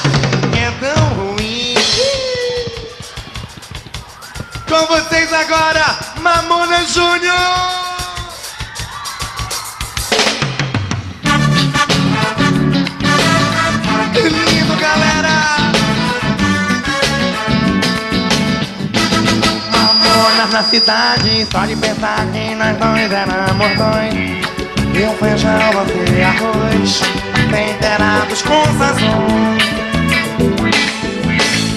É 0.56 0.70
tão 0.78 1.04
ruim. 1.14 1.74
Com 4.68 4.86
vocês 4.86 5.32
agora, 5.32 5.98
Mamona 6.20 6.84
Júnior! 6.84 7.81
Na 20.50 20.62
cidade 20.64 21.46
só 21.50 21.64
de 21.64 21.76
pensar 21.76 22.26
que 22.32 22.54
nós 22.56 22.76
dois 22.76 23.12
éramos 23.12 23.76
dois. 23.76 24.42
E 24.92 25.04
um 25.04 25.14
feijão, 25.14 25.58
você 25.72 26.22
arroz 26.22 27.00
Temperados 27.48 28.42
com 28.42 28.64
sazon 28.76 29.56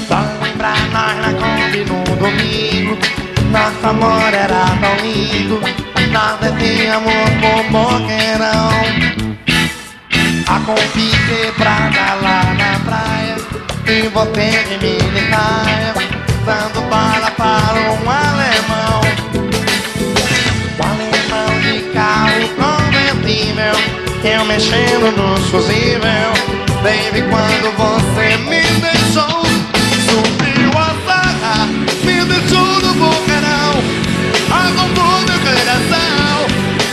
Só 0.07 0.17
pra 0.57 0.73
nós 0.91 1.15
na 1.21 1.33
Kombi 1.39 1.85
no 1.85 2.15
domingo. 2.17 2.97
Nosso 3.51 3.87
amor 3.87 4.33
era 4.33 4.65
tão 4.81 4.95
lindo. 5.05 5.61
Nós 6.11 6.39
descíamos 6.39 7.13
com 7.39 7.71
boqueirão. 7.71 8.71
A 10.47 10.59
Kombi 10.65 11.11
quebrada 11.27 12.15
lá 12.21 12.43
na 12.57 12.79
praia. 12.79 13.35
E 13.87 14.07
você 14.09 14.63
de 14.69 14.77
militar 14.79 16.14
dando 16.45 16.79
bala 16.89 17.31
para 17.31 17.73
um 17.73 18.09
alemão. 18.09 19.01
Um 20.77 20.83
alemão 20.83 21.59
de 21.61 21.81
carro 21.91 22.47
convertível, 22.55 23.75
eu 24.23 24.45
mexendo 24.45 25.11
no 25.17 25.37
fusível. 25.49 26.29
Baby, 26.83 27.23
quando 27.31 27.75
você 27.75 28.37
me 28.37 28.61
deixou, 28.79 29.43
subiu 30.05 30.69
a 30.77 30.93
barra, 31.07 31.65
me 32.03 32.25
deixou 32.25 32.79
no 32.81 32.93
bocarão. 32.93 33.73
Arrombou 34.51 35.19
meu 35.21 35.39
coração, 35.39 36.45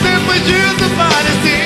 depois 0.02 0.42
disso 0.46 0.90
parecia. 0.96 1.61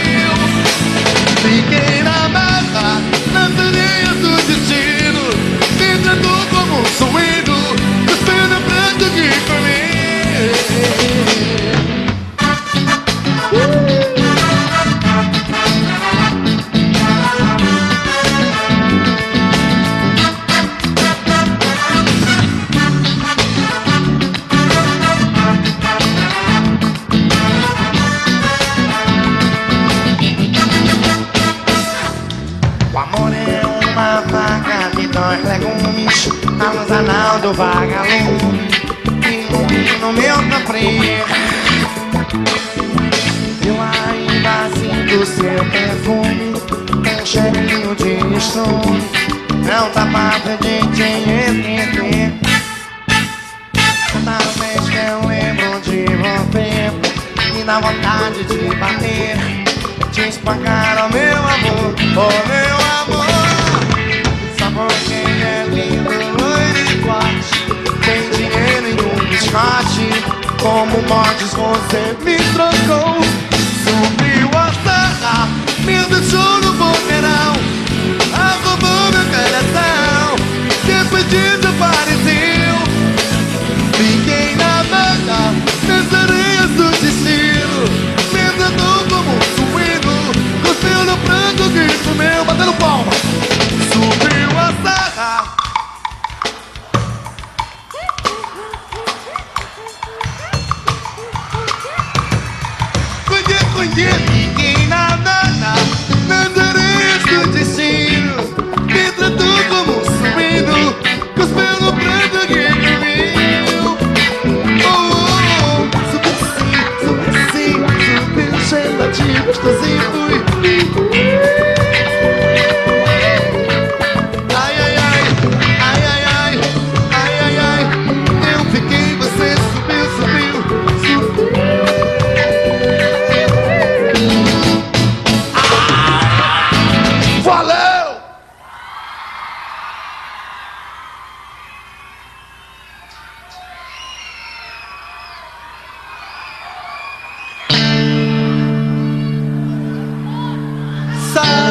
passar. 151.37 151.66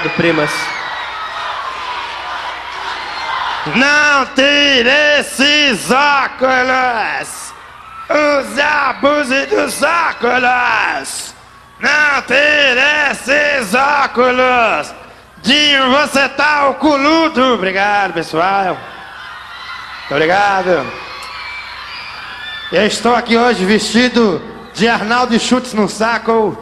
Obrigado, 0.00 0.10
primas. 0.16 0.50
Não 3.76 4.26
tire 4.34 4.88
esses 5.18 5.90
óculos! 5.90 7.52
Os 8.08 8.58
abuse 8.58 9.46
dos 9.46 9.82
óculos! 9.82 11.34
Não 11.78 12.22
tire 12.22 12.80
esses 13.10 13.74
óculos! 13.74 14.94
Dinho, 15.42 15.90
você 15.90 16.28
tá 16.30 16.68
oculudo! 16.68 17.54
Obrigado, 17.54 18.14
pessoal! 18.14 18.78
Muito 20.00 20.12
obrigado! 20.12 20.90
Eu 22.72 22.86
estou 22.86 23.14
aqui 23.14 23.36
hoje 23.36 23.64
vestido 23.66 24.40
de 24.72 24.88
Arnaldo 24.88 25.38
Chutes 25.38 25.74
no 25.74 25.88
saco, 25.88 26.56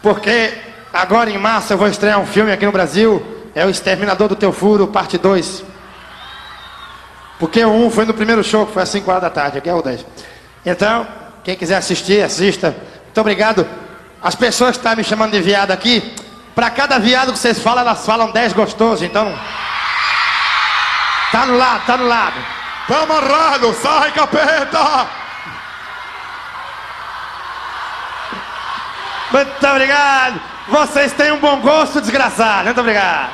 porque 0.00 0.73
agora 0.94 1.28
em 1.30 1.36
março 1.36 1.72
eu 1.72 1.76
vou 1.76 1.88
estrear 1.88 2.18
um 2.18 2.26
filme 2.26 2.52
aqui 2.52 2.64
no 2.64 2.72
Brasil. 2.72 3.22
É 3.54 3.66
o 3.66 3.70
Exterminador 3.70 4.28
do 4.28 4.36
Teu 4.36 4.52
Furo, 4.52 4.86
parte 4.86 5.18
2. 5.18 5.64
Porque 7.38 7.64
o 7.64 7.70
1 7.86 7.90
foi 7.90 8.04
no 8.04 8.14
primeiro 8.14 8.42
show, 8.42 8.66
que 8.66 8.72
foi 8.72 8.82
às 8.82 8.88
5 8.88 9.10
horas 9.10 9.22
da 9.22 9.30
tarde, 9.30 9.58
aqui 9.58 9.68
é 9.68 9.74
o 9.74 9.82
10. 9.82 10.06
Então, 10.64 11.06
quem 11.42 11.56
quiser 11.56 11.76
assistir, 11.76 12.22
assista. 12.22 12.74
Muito 13.04 13.20
obrigado. 13.20 13.66
As 14.22 14.34
pessoas 14.34 14.72
que 14.72 14.78
estão 14.78 14.96
me 14.96 15.04
chamando 15.04 15.32
de 15.32 15.40
viado 15.40 15.70
aqui, 15.70 16.14
para 16.54 16.70
cada 16.70 16.98
viado 16.98 17.32
que 17.32 17.38
vocês 17.38 17.58
falam, 17.58 17.82
elas 17.82 18.06
falam 18.06 18.30
10 18.30 18.52
gostosos, 18.52 19.02
então. 19.02 19.32
Tá 21.30 21.46
no 21.46 21.56
lado, 21.56 21.84
tá 21.84 21.96
no 21.96 22.06
lado. 22.06 22.36
Tá 22.88 23.02
amarrado, 23.02 23.74
sai 23.74 24.12
capeta! 24.12 25.06
Muito 29.32 29.66
obrigado. 29.66 30.53
Vocês 30.68 31.12
têm 31.12 31.32
um 31.32 31.38
bom 31.38 31.60
gosto, 31.60 32.00
desgraçado. 32.00 32.64
Muito 32.64 32.80
obrigado. 32.80 33.30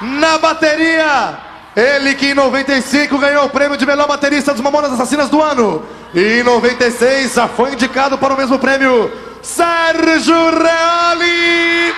Na 0.00 0.38
bateria, 0.38 1.38
ele 1.74 2.14
que 2.14 2.30
em 2.30 2.34
95 2.34 3.18
ganhou 3.18 3.46
o 3.46 3.50
prêmio 3.50 3.76
de 3.76 3.86
melhor 3.86 4.06
baterista 4.06 4.52
dos 4.52 4.60
Mamonas 4.60 4.92
Assassinas 4.92 5.28
do 5.28 5.42
ano. 5.42 5.84
E 6.14 6.40
em 6.40 6.42
96 6.42 7.34
já 7.34 7.48
foi 7.48 7.72
indicado 7.72 8.16
para 8.18 8.34
o 8.34 8.36
mesmo 8.36 8.58
prêmio, 8.58 9.10
Sérgio 9.42 10.50
Reali. 10.50 11.94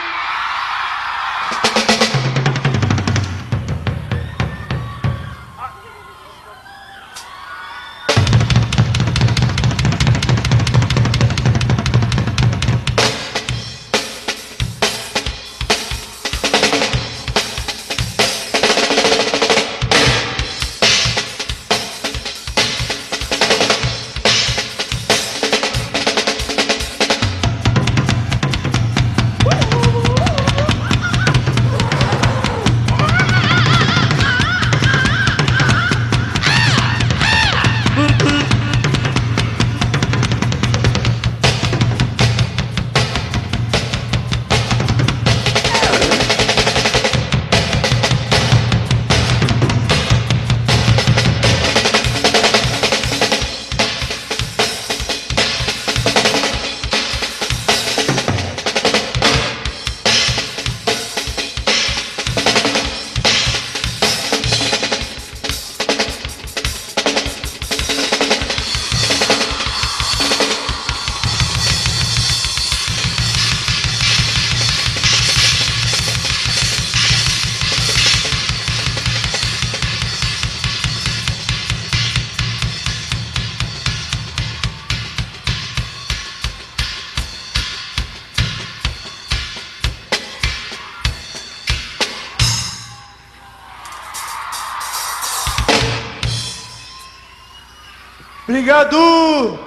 Obrigado! 98.61 99.59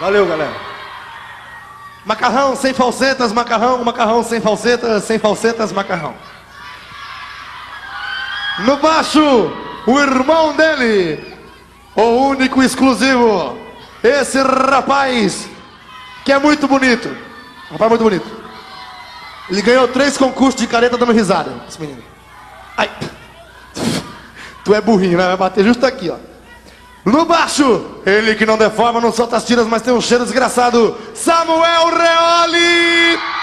Valeu, 0.00 0.26
galera. 0.26 0.56
Macarrão 2.06 2.56
sem 2.56 2.72
falsetas, 2.72 3.32
macarrão, 3.34 3.84
macarrão 3.84 4.24
sem 4.24 4.40
falsetas, 4.40 5.04
sem 5.04 5.18
falsetas, 5.18 5.72
macarrão. 5.72 6.14
No 8.60 8.78
baixo, 8.78 9.20
o 9.86 10.00
irmão 10.00 10.54
dele, 10.56 11.36
o 11.94 12.02
único 12.28 12.62
exclusivo, 12.62 13.58
esse 14.02 14.40
rapaz 14.40 15.46
que 16.24 16.32
é 16.32 16.38
muito 16.38 16.66
bonito. 16.66 17.14
Rapaz 17.70 17.90
muito 17.90 18.04
bonito. 18.04 18.26
Ele 19.50 19.60
ganhou 19.60 19.86
três 19.86 20.16
concursos 20.16 20.58
de 20.58 20.66
careta 20.66 20.96
dando 20.96 21.12
risada, 21.12 21.52
esse 21.68 21.78
menino. 21.78 22.02
Ai. 22.74 22.90
Tu 24.64 24.74
é 24.74 24.80
burrinho, 24.80 25.18
né? 25.18 25.26
Vai 25.26 25.36
bater 25.36 25.62
justo 25.62 25.84
aqui, 25.84 26.08
ó. 26.08 26.16
No 27.04 27.24
baixo, 27.24 27.84
ele 28.04 28.34
que 28.34 28.44
não 28.44 28.58
deforma, 28.58 29.00
não 29.00 29.12
solta 29.12 29.36
as 29.36 29.44
tiras, 29.44 29.66
mas 29.66 29.82
tem 29.82 29.94
um 29.94 30.00
cheiro 30.00 30.24
desgraçado. 30.24 30.96
Samuel 31.14 31.88
Reoli! 31.88 33.37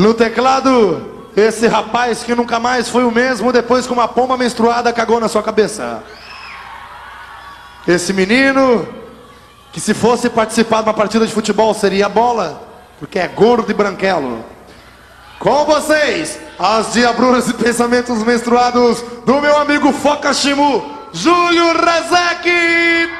No 0.00 0.14
teclado, 0.14 1.28
esse 1.36 1.66
rapaz 1.66 2.22
que 2.22 2.34
nunca 2.34 2.58
mais 2.58 2.88
foi 2.88 3.04
o 3.04 3.10
mesmo 3.10 3.52
depois 3.52 3.86
que 3.86 3.92
uma 3.92 4.08
pomba 4.08 4.34
menstruada 4.34 4.90
cagou 4.94 5.20
na 5.20 5.28
sua 5.28 5.42
cabeça. 5.42 6.02
Esse 7.86 8.14
menino 8.14 8.88
que 9.70 9.78
se 9.78 9.92
fosse 9.92 10.30
participar 10.30 10.78
de 10.78 10.88
uma 10.88 10.94
partida 10.94 11.26
de 11.26 11.34
futebol 11.34 11.74
seria 11.74 12.08
bola, 12.08 12.66
porque 12.98 13.18
é 13.18 13.28
gordo 13.28 13.70
e 13.70 13.74
branquelo. 13.74 14.42
Com 15.38 15.66
vocês, 15.66 16.40
as 16.58 16.94
diabruras 16.94 17.46
e 17.48 17.52
pensamentos 17.52 18.22
menstruados 18.24 19.02
do 19.26 19.38
meu 19.38 19.58
amigo 19.58 19.92
Foca 19.92 20.32
Shimu, 20.32 20.96
Júlio 21.12 21.74
Razek! 21.78 23.10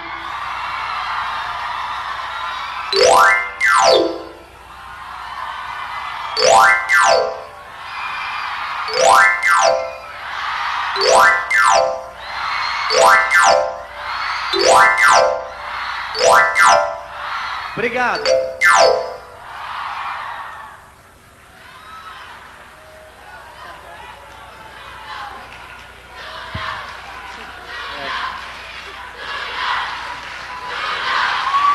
Obrigado. 17.80 18.24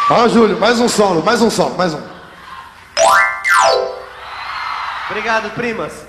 Ó, 0.09 0.27
Júlio, 0.27 0.59
mais 0.59 0.79
um 0.79 0.87
solo, 0.87 1.23
mais 1.23 1.41
um 1.41 1.49
solo, 1.49 1.75
mais 1.75 1.93
um. 1.93 2.15
Obrigado, 5.09 5.49
primas. 5.51 6.05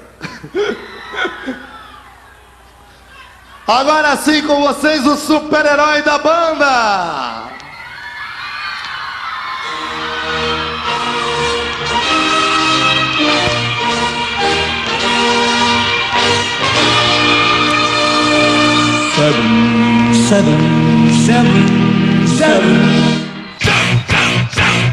Agora 3.67 4.17
sim 4.17 4.43
com 4.47 4.61
vocês, 4.63 5.05
o 5.07 5.17
super-herói 5.17 6.03
da 6.03 6.19
banda! 6.19 7.57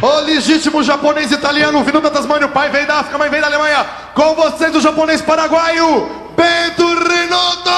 O 0.04 0.20
legítimo 0.20 0.84
japonês 0.84 1.32
italiano, 1.32 1.82
vindo 1.82 2.01
da 2.01 2.10
Tasmânia, 2.10 2.47
o 2.47 2.49
pai 2.49 2.70
veio 2.70 2.86
da 2.86 2.95
África, 2.95 3.18
mãe 3.18 3.30
veio 3.30 3.41
da 3.41 3.47
Alemanha. 3.47 3.86
Com 4.14 4.36
vocês, 4.36 4.76
o 4.76 4.82
japonês 4.82 5.22
paraguaio, 5.22 6.10
Bento 6.36 6.86
Renotto! 7.08 7.72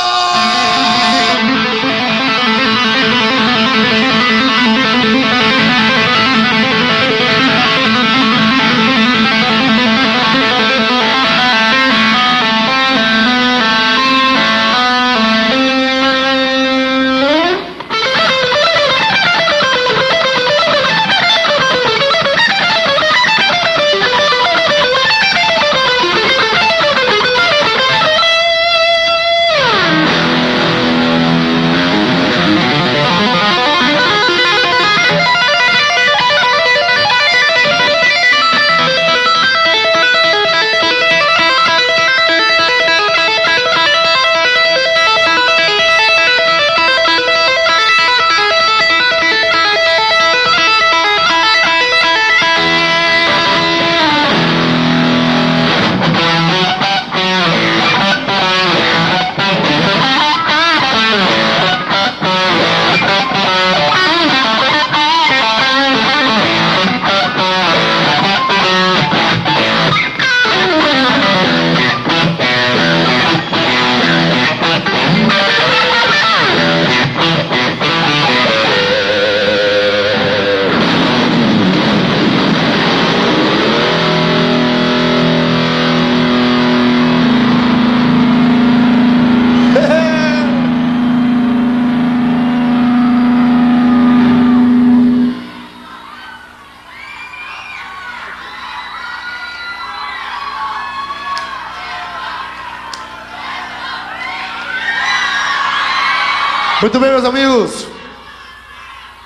Muito 106.95 107.03
bem, 107.03 107.11
meus 107.11 107.25
amigos. 107.25 107.87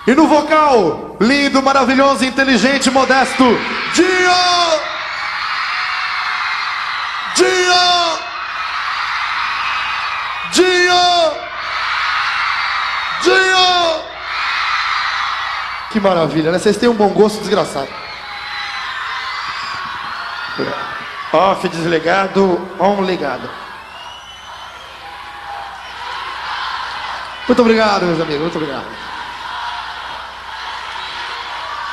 E 0.08 0.16
no 0.16 0.28
vocal, 0.28 1.16
lindo, 1.22 1.62
maravilhoso, 1.62 2.26
inteligente, 2.26 2.90
modesto, 2.90 3.44
Dio! 3.94 4.08
Dio! 7.36 8.18
Dio! 10.52 11.34
Dio! 13.22 14.04
Que 15.92 16.00
maravilha, 16.00 16.52
né? 16.52 16.58
Vocês 16.58 16.76
têm 16.76 16.90
um 16.90 16.96
bom 16.96 17.10
gosto 17.10 17.38
desgraçado. 17.42 17.90
Off 21.32 21.70
desligado, 21.70 22.68
on 22.80 23.04
ligado. 23.04 23.48
Muito 27.50 27.64
obrigado, 27.64 28.06
meus 28.06 28.22
amigos, 28.22 28.42
muito 28.44 28.58
obrigado. 28.60 28.86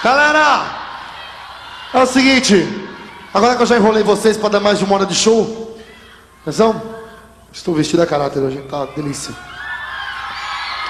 Galera, 0.04 0.66
é 1.94 1.98
o 1.98 2.04
seguinte, 2.04 2.86
agora 3.32 3.56
que 3.56 3.62
eu 3.62 3.66
já 3.66 3.78
enrolei 3.78 4.02
vocês 4.02 4.36
para 4.36 4.50
dar 4.50 4.60
mais 4.60 4.78
de 4.78 4.84
uma 4.84 4.96
hora 4.96 5.06
de 5.06 5.14
show, 5.14 5.74
atenção, 6.42 6.78
estou 7.50 7.74
vestido 7.74 8.02
a 8.02 8.06
caráter 8.06 8.40
hoje, 8.40 8.58
tá 8.68 8.84
delícia. 8.94 9.34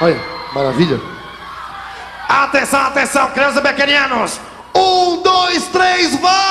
Olha, 0.00 0.20
maravilha. 0.52 1.00
Atenção, 2.28 2.80
atenção, 2.86 3.30
crianças 3.30 3.62
bequerianos. 3.62 4.40
Um, 4.74 5.22
dois, 5.22 5.68
três, 5.68 6.20
vai! 6.20 6.45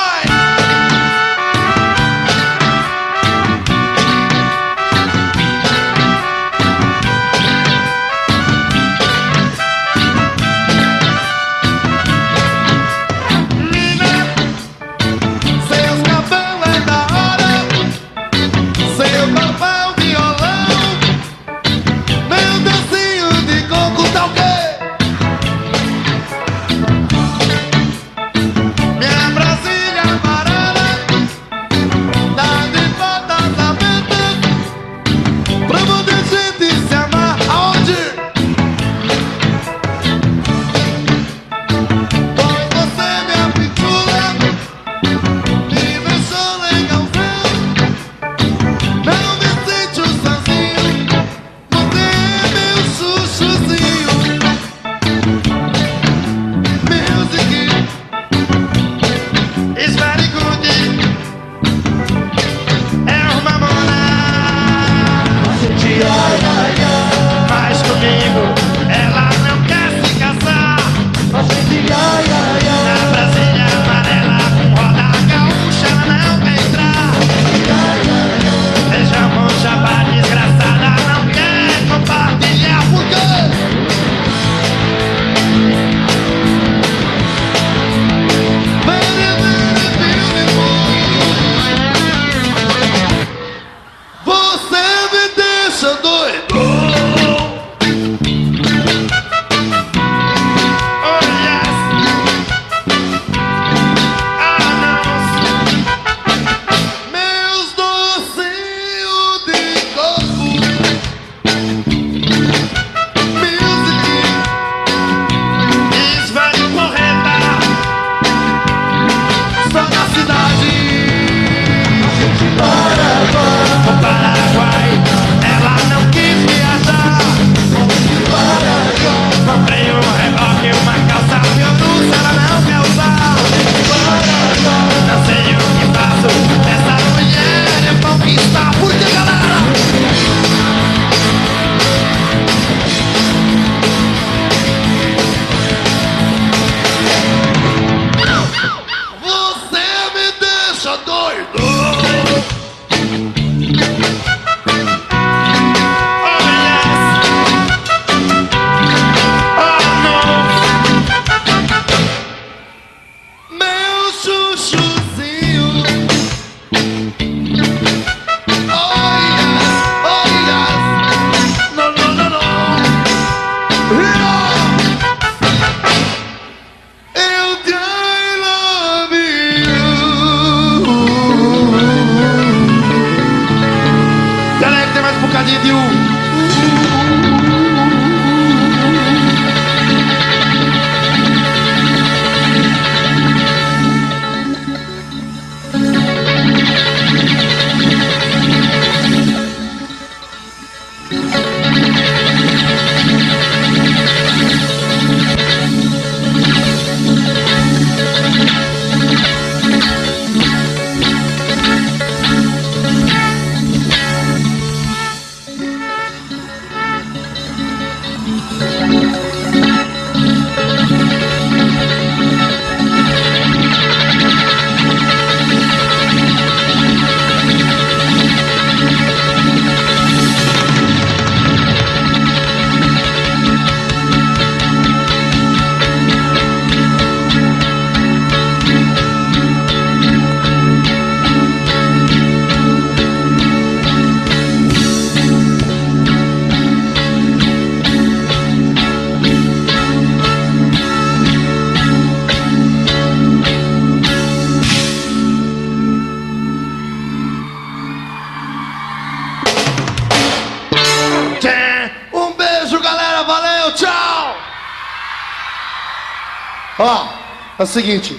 Seguinte, 267.76 268.18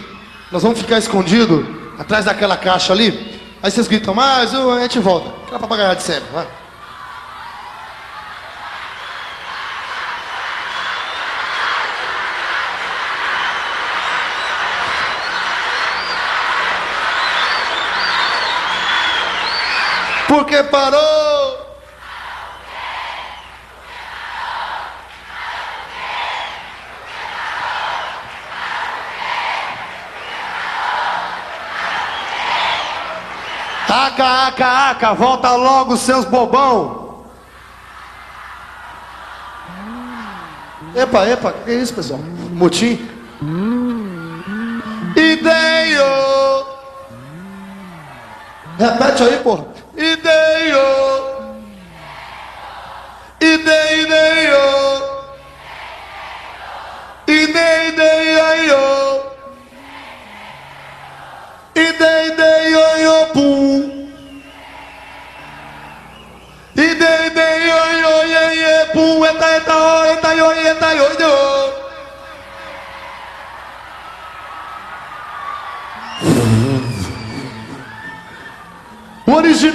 nós 0.51 0.61
vamos 0.61 0.79
ficar 0.79 0.99
escondido 0.99 1.65
atrás 1.97 2.25
daquela 2.25 2.55
caixa 2.55 2.93
ali. 2.93 3.41
Aí 3.61 3.71
vocês 3.71 3.87
gritam 3.87 4.13
mais, 4.13 4.53
uh, 4.53 4.69
a 4.69 4.81
gente 4.81 4.99
volta. 4.99 5.29
Aquela 5.45 5.59
papagaia 5.59 5.95
de 5.95 6.03
sempre, 6.03 6.29
vai. 6.31 6.47
Porque 20.27 20.61
parou! 20.65 21.26
Aca, 34.17 34.47
aca, 34.47 34.89
aca, 34.89 35.13
volta 35.13 35.51
logo, 35.51 35.95
seus 35.95 36.25
bobão! 36.25 37.25
Epa, 40.95 41.27
epa, 41.27 41.51
que 41.53 41.69
é 41.69 41.75
isso, 41.75 41.93
pessoal? 41.93 42.19
Motim? 42.51 43.07
Ideio! 45.15 46.65
Repete 48.79 49.21
aí, 49.21 49.37
porra. 49.43 49.65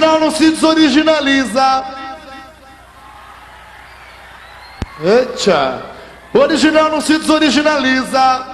Original 0.03 0.19
não 0.19 0.31
se 0.31 0.51
desoriginaliza. 0.51 1.83
Eita! 5.01 5.85
O 6.33 6.39
original 6.39 6.89
não 6.89 7.01
se 7.01 7.17
desoriginaliza. 7.17 8.47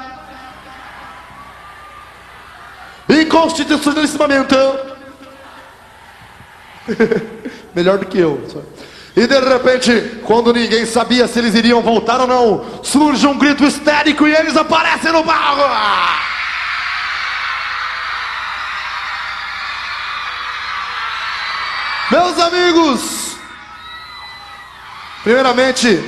Inconstitucionalissimamente. 3.10 4.56
Melhor 7.74 7.98
do 7.98 8.06
que 8.06 8.20
eu. 8.20 8.44
E 9.16 9.26
de 9.26 9.40
repente, 9.40 10.22
quando 10.24 10.54
ninguém 10.54 10.86
sabia 10.86 11.28
se 11.28 11.40
eles 11.40 11.56
iriam 11.56 11.82
voltar 11.82 12.22
ou 12.22 12.28
não, 12.28 12.84
surge 12.84 13.26
um 13.26 13.38
grito 13.38 13.66
histérico 13.66 14.28
e 14.28 14.36
eles 14.36 14.56
aparecem 14.56 15.12
no 15.12 15.24
palco. 15.24 15.64
Meus 22.12 22.40
amigos, 22.40 23.38
primeiramente, 25.24 26.04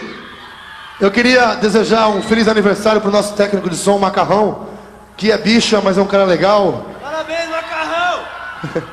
eu 0.99 1.11
queria 1.11 1.53
desejar 1.55 2.07
um 2.07 2.23
feliz 2.23 2.47
aniversário 2.47 2.99
para 2.99 3.09
o 3.09 3.13
nosso 3.13 3.35
técnico 3.35 3.69
de 3.69 3.75
som, 3.75 3.99
Macarrão, 3.99 4.67
que 5.15 5.31
é 5.31 5.37
bicha, 5.37 5.79
mas 5.79 5.99
é 5.99 6.01
um 6.01 6.07
cara 6.07 6.23
legal. 6.23 6.87
Parabéns, 6.99 7.49
Macarrão! 7.49 8.19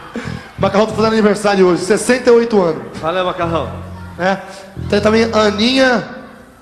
Macarrão 0.59 0.86
tá 0.86 0.92
fazendo 0.92 1.12
aniversário 1.12 1.66
hoje, 1.66 1.82
68 1.84 2.61
anos. 2.62 2.98
Valeu, 2.98 3.24
Macarrão. 3.24 3.72
né? 4.18 4.42
Tem 4.90 5.00
também 5.00 5.30
Aninha 5.32 6.06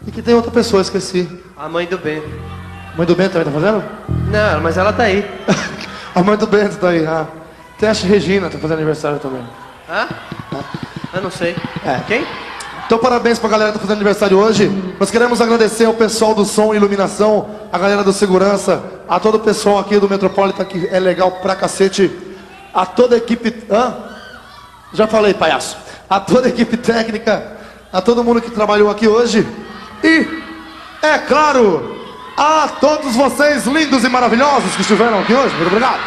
e 0.06 0.12
que 0.12 0.22
tem 0.22 0.34
outra 0.34 0.52
pessoa, 0.52 0.80
esqueci. 0.80 1.28
A 1.56 1.68
mãe 1.68 1.86
do 1.86 1.98
Ben. 1.98 2.22
Mãe 2.96 3.06
do 3.06 3.16
Bento 3.16 3.32
também 3.32 3.52
tá 3.52 3.60
fazendo? 3.60 3.84
Não, 4.30 4.60
mas 4.60 4.78
ela 4.78 4.92
tá 4.92 5.04
aí. 5.04 5.28
A 6.14 6.22
mãe 6.22 6.36
do 6.36 6.46
Bento 6.46 6.76
tá 6.76 6.90
aí. 6.90 7.04
Ah. 7.04 7.26
Tem 7.78 7.88
a 7.88 7.92
Regina, 7.92 8.48
tá 8.48 8.56
fazendo 8.58 8.78
aniversário 8.78 9.18
também. 9.18 9.42
Hã? 9.88 10.08
Eu 11.16 11.22
não 11.22 11.30
sei. 11.30 11.56
É. 11.82 11.98
Quem? 12.06 12.26
Então 12.84 12.98
parabéns 12.98 13.38
pra 13.38 13.48
galera 13.48 13.72
que 13.72 13.78
tá 13.78 13.80
fazendo 13.80 13.96
aniversário 13.96 14.38
hoje. 14.38 14.68
Nós 15.00 15.10
queremos 15.10 15.40
agradecer 15.40 15.86
ao 15.86 15.94
pessoal 15.94 16.34
do 16.34 16.44
som 16.44 16.74
e 16.74 16.76
iluminação, 16.76 17.48
a 17.72 17.78
galera 17.78 18.04
do 18.04 18.12
segurança, 18.12 18.84
a 19.08 19.18
todo 19.18 19.36
o 19.36 19.40
pessoal 19.40 19.78
aqui 19.78 19.98
do 19.98 20.10
Metropolitan 20.10 20.62
que 20.66 20.86
é 20.88 21.00
legal 21.00 21.30
pra 21.40 21.56
cacete, 21.56 22.14
a 22.72 22.84
toda 22.84 23.14
a 23.14 23.18
equipe. 23.18 23.64
Hã? 23.70 23.94
Já 24.92 25.06
falei, 25.06 25.32
palhaço. 25.32 25.78
A 26.08 26.20
toda 26.20 26.48
a 26.48 26.50
equipe 26.50 26.76
técnica, 26.76 27.56
a 27.90 28.02
todo 28.02 28.22
mundo 28.22 28.42
que 28.42 28.50
trabalhou 28.50 28.90
aqui 28.90 29.08
hoje. 29.08 29.48
E, 30.04 30.42
é 31.00 31.16
claro, 31.16 31.96
a 32.36 32.68
todos 32.78 33.16
vocês 33.16 33.64
lindos 33.64 34.04
e 34.04 34.08
maravilhosos 34.10 34.74
que 34.74 34.82
estiveram 34.82 35.20
aqui 35.20 35.32
hoje. 35.32 35.54
Muito 35.54 35.68
obrigado. 35.68 36.00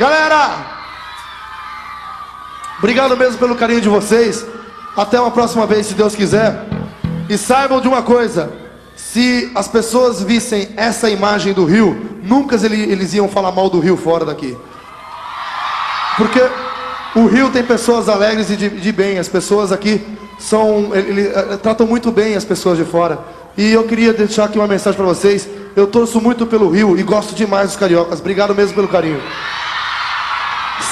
Galera, 0.00 0.81
Obrigado 2.78 3.16
mesmo 3.16 3.38
pelo 3.38 3.54
carinho 3.56 3.80
de 3.80 3.88
vocês. 3.88 4.44
Até 4.96 5.20
uma 5.20 5.30
próxima 5.30 5.66
vez, 5.66 5.86
se 5.86 5.94
Deus 5.94 6.14
quiser. 6.14 6.64
E 7.28 7.38
saibam 7.38 7.80
de 7.80 7.88
uma 7.88 8.02
coisa: 8.02 8.50
se 8.96 9.50
as 9.54 9.68
pessoas 9.68 10.22
vissem 10.22 10.70
essa 10.76 11.08
imagem 11.08 11.52
do 11.52 11.64
rio, 11.64 12.18
nunca 12.22 12.56
ele- 12.56 12.90
eles 12.90 13.14
iam 13.14 13.28
falar 13.28 13.52
mal 13.52 13.70
do 13.70 13.78
rio 13.80 13.96
fora 13.96 14.24
daqui. 14.24 14.56
Porque 16.16 16.40
o 17.14 17.26
rio 17.26 17.50
tem 17.50 17.62
pessoas 17.62 18.08
alegres 18.08 18.50
e 18.50 18.56
de, 18.56 18.68
de 18.68 18.92
bem. 18.92 19.18
As 19.18 19.28
pessoas 19.28 19.72
aqui 19.72 20.04
são. 20.38 20.90
Ele, 20.94 21.08
ele, 21.20 21.28
eh, 21.28 21.56
tratam 21.62 21.86
muito 21.86 22.10
bem 22.10 22.34
as 22.34 22.44
pessoas 22.44 22.76
de 22.76 22.84
fora. 22.84 23.18
E 23.56 23.70
eu 23.72 23.84
queria 23.84 24.12
deixar 24.12 24.44
aqui 24.44 24.58
uma 24.58 24.66
mensagem 24.68 24.96
para 24.96 25.06
vocês. 25.06 25.48
Eu 25.76 25.86
torço 25.86 26.20
muito 26.20 26.46
pelo 26.46 26.68
rio 26.70 26.98
e 26.98 27.02
gosto 27.02 27.34
demais 27.34 27.68
dos 27.68 27.76
cariocas. 27.76 28.20
Obrigado 28.20 28.54
mesmo 28.54 28.74
pelo 28.74 28.88
carinho. 28.88 29.22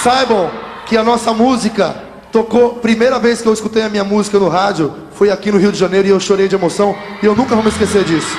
Saibam 0.02 0.50
que 0.91 0.97
a 0.97 1.05
nossa 1.05 1.32
música 1.32 1.95
tocou, 2.32 2.74
primeira 2.74 3.16
vez 3.20 3.41
que 3.41 3.47
eu 3.47 3.53
escutei 3.53 3.84
a 3.84 3.88
minha 3.88 4.03
música 4.03 4.41
no 4.41 4.49
rádio, 4.49 4.93
foi 5.14 5.30
aqui 5.30 5.53
no 5.53 5.57
Rio 5.57 5.70
de 5.70 5.78
Janeiro 5.78 6.09
e 6.09 6.11
eu 6.11 6.18
chorei 6.18 6.49
de 6.49 6.57
emoção 6.57 6.97
e 7.22 7.26
eu 7.26 7.36
nunca 7.36 7.55
vou 7.55 7.62
me 7.62 7.70
esquecer 7.70 8.03
disso. 8.03 8.36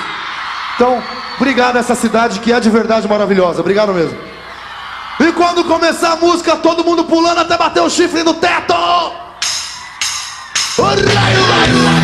Então, 0.74 1.02
obrigado 1.36 1.76
a 1.76 1.78
essa 1.78 1.94
cidade 1.94 2.40
que 2.40 2.52
é 2.52 2.60
de 2.60 2.68
verdade 2.68 3.08
maravilhosa. 3.08 3.60
Obrigado 3.60 3.94
mesmo. 3.94 4.18
E 5.18 5.32
quando 5.32 5.64
começar 5.64 6.12
a 6.12 6.16
música, 6.16 6.54
todo 6.56 6.84
mundo 6.84 7.04
pulando 7.04 7.38
até 7.38 7.56
bater 7.56 7.80
o 7.80 7.88
chifre 7.88 8.22
no 8.22 8.34
teto. 8.34 8.74
Ô, 10.76 10.82
raio, 10.82 11.06
raio, 11.06 11.46
raio. 11.46 12.01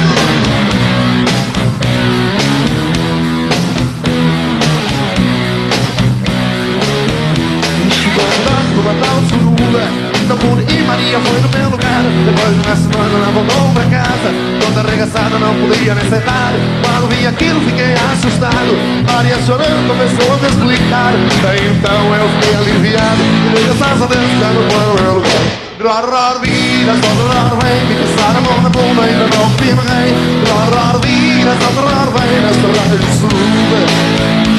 E 10.29 10.83
Maria 10.83 11.19
foi 11.21 11.41
no 11.41 11.49
meu 11.49 11.71
lugar. 11.71 12.03
Depois 12.27 12.53
de 12.53 12.61
uma 12.61 12.77
semana 12.77 13.15
ela 13.17 13.33
voltou 13.33 13.73
pra 13.73 13.85
casa. 13.85 14.29
Toda 14.61 14.87
arregaçada 14.87 15.39
não 15.39 15.55
podia 15.55 15.95
nem 15.95 16.05
sentar. 16.05 16.53
Quando 16.85 17.09
vi 17.09 17.27
aquilo 17.27 17.61
fiquei 17.63 17.95
assustado. 17.95 18.77
Maria 19.11 19.39
chorando 19.47 19.89
começou 19.89 20.35
a 20.35 20.37
me 20.37 20.49
explicar 20.49 21.15
Então 21.17 22.15
eu 22.15 22.29
fiquei 22.41 22.55
aliviado. 22.57 23.23
E 23.25 23.55
dei 23.55 23.65
graças 23.65 24.03
a 24.03 24.07
Deus 24.07 24.29
que 24.29 24.45
no 24.53 25.03
meu 25.03 25.15
lugar. 25.15 25.69
Rar, 25.81 26.05
rar, 26.05 26.41
vida, 26.41 26.93
só 27.01 27.11
rar, 27.33 27.57
vem. 27.63 27.81
Me 27.89 27.95
passar 28.05 28.37
a 28.37 28.41
mão 28.43 28.61
na 28.61 28.69
bunda 28.69 29.03
ainda 29.03 29.27
não 29.33 29.49
vi 29.57 29.73
ninguém. 29.73 30.13
Rar, 30.45 30.69
rar, 30.77 30.99
vida, 31.01 31.57
só 31.57 31.81
rar, 31.81 32.09
vem. 32.13 32.41
Nesta 32.45 32.69
raio 32.69 32.99
de 32.99 33.13
suruba 33.17 33.81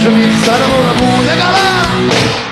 Já 0.01 0.09
me 0.09 0.27
passaram 0.33 0.65
a 0.65 0.67
mão 0.67 0.83
na 0.87 0.93
bunda, 0.93 1.35
galera 1.35 2.48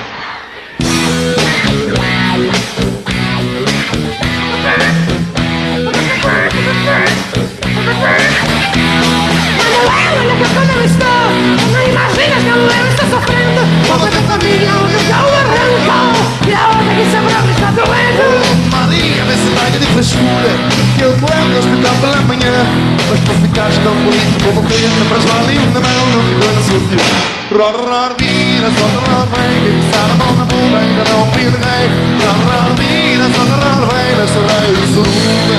Manuel, 9.57 10.13
olha 10.19 10.35
que 10.35 10.47
quando 10.53 10.71
eu 10.71 10.85
estou 10.85 11.23
Não 11.71 11.81
imaginas 11.87 12.43
como 12.43 12.67
eu 12.71 12.87
estou 12.87 13.07
sofrendo. 13.09 13.61
Uma 13.87 14.07
dessa 14.09 14.37
minha 14.43 14.71
onde 14.81 14.99
já 15.07 15.19
o 15.23 15.29
arrancou 15.33 16.09
E 16.47 16.53
a 16.53 16.67
outra 16.67 16.91
que 16.95 17.05
sobrou 17.11 17.41
que 17.43 17.51
está 17.51 17.69
doendo. 17.71 18.27
Maria, 18.71 19.23
vê 19.25 19.35
se 19.35 19.49
larga 19.55 19.79
de 19.79 19.85
frescura 19.87 20.51
Que 20.97 21.03
eu 21.03 21.11
no 21.11 21.57
hospital 21.57 21.95
pela 22.01 22.21
manhã. 22.23 22.87
Mas 23.09 23.19
para 23.21 23.33
ficares 23.35 23.77
tão 23.77 23.95
bonito 23.95 24.43
como 24.43 24.63
criança 24.67 25.05
Para 25.07 25.33
lá 25.33 25.41
linda 25.43 25.79
mão 25.79 26.05
não 26.11 26.23
ficou 26.27 26.53
na 26.53 26.61
sua 26.61 26.79
vida 26.79 27.37
Ror, 27.49 28.15
vira, 28.19 28.69
só 28.77 28.87
de 28.87 28.97
ror, 29.07 29.27
vem. 29.31 29.57
Que 29.63 30.17
mão 30.17 30.35
na 30.35 30.43
bunda 30.43 30.77
ainda 30.77 31.03
não 31.09 31.31
vi 31.31 31.45
ror, 31.47 32.75
vira, 32.75 33.29
só 33.33 33.43
de 33.43 33.51
ror, 33.51 33.87
vem 33.87 34.15
Nessa 34.17 34.39
raio 34.53 34.75
de 34.75 34.87
suruba 34.93 35.55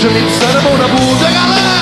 Já 0.00 0.08
me 0.08 0.22
passar 0.22 0.56
a 0.56 0.78
na 0.78 0.88
bunda, 0.88 1.30
galera 1.30 1.81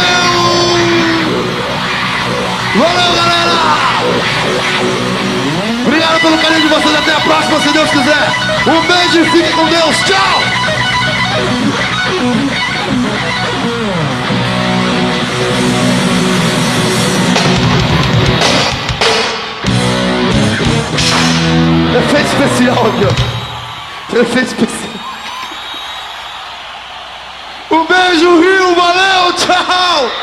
pelo 6.21 6.37
carinho 6.37 6.61
de 6.61 6.67
vocês. 6.67 6.95
Até 6.95 7.13
a 7.13 7.19
próxima, 7.21 7.59
se 7.59 7.69
Deus 7.73 7.89
quiser. 7.89 8.31
Um 8.67 8.81
beijo 8.87 9.21
e 9.21 9.31
fique 9.31 9.51
com 9.53 9.65
Deus. 9.65 9.97
Tchau! 10.03 10.41
Efeito 21.97 22.27
especial 22.27 22.85
aqui, 22.87 24.17
Efeito 24.17 24.47
especial. 24.47 24.91
Um 27.71 27.85
beijo, 27.85 28.39
Rio. 28.39 28.75
Valeu, 28.75 29.33
tchau! 29.33 30.20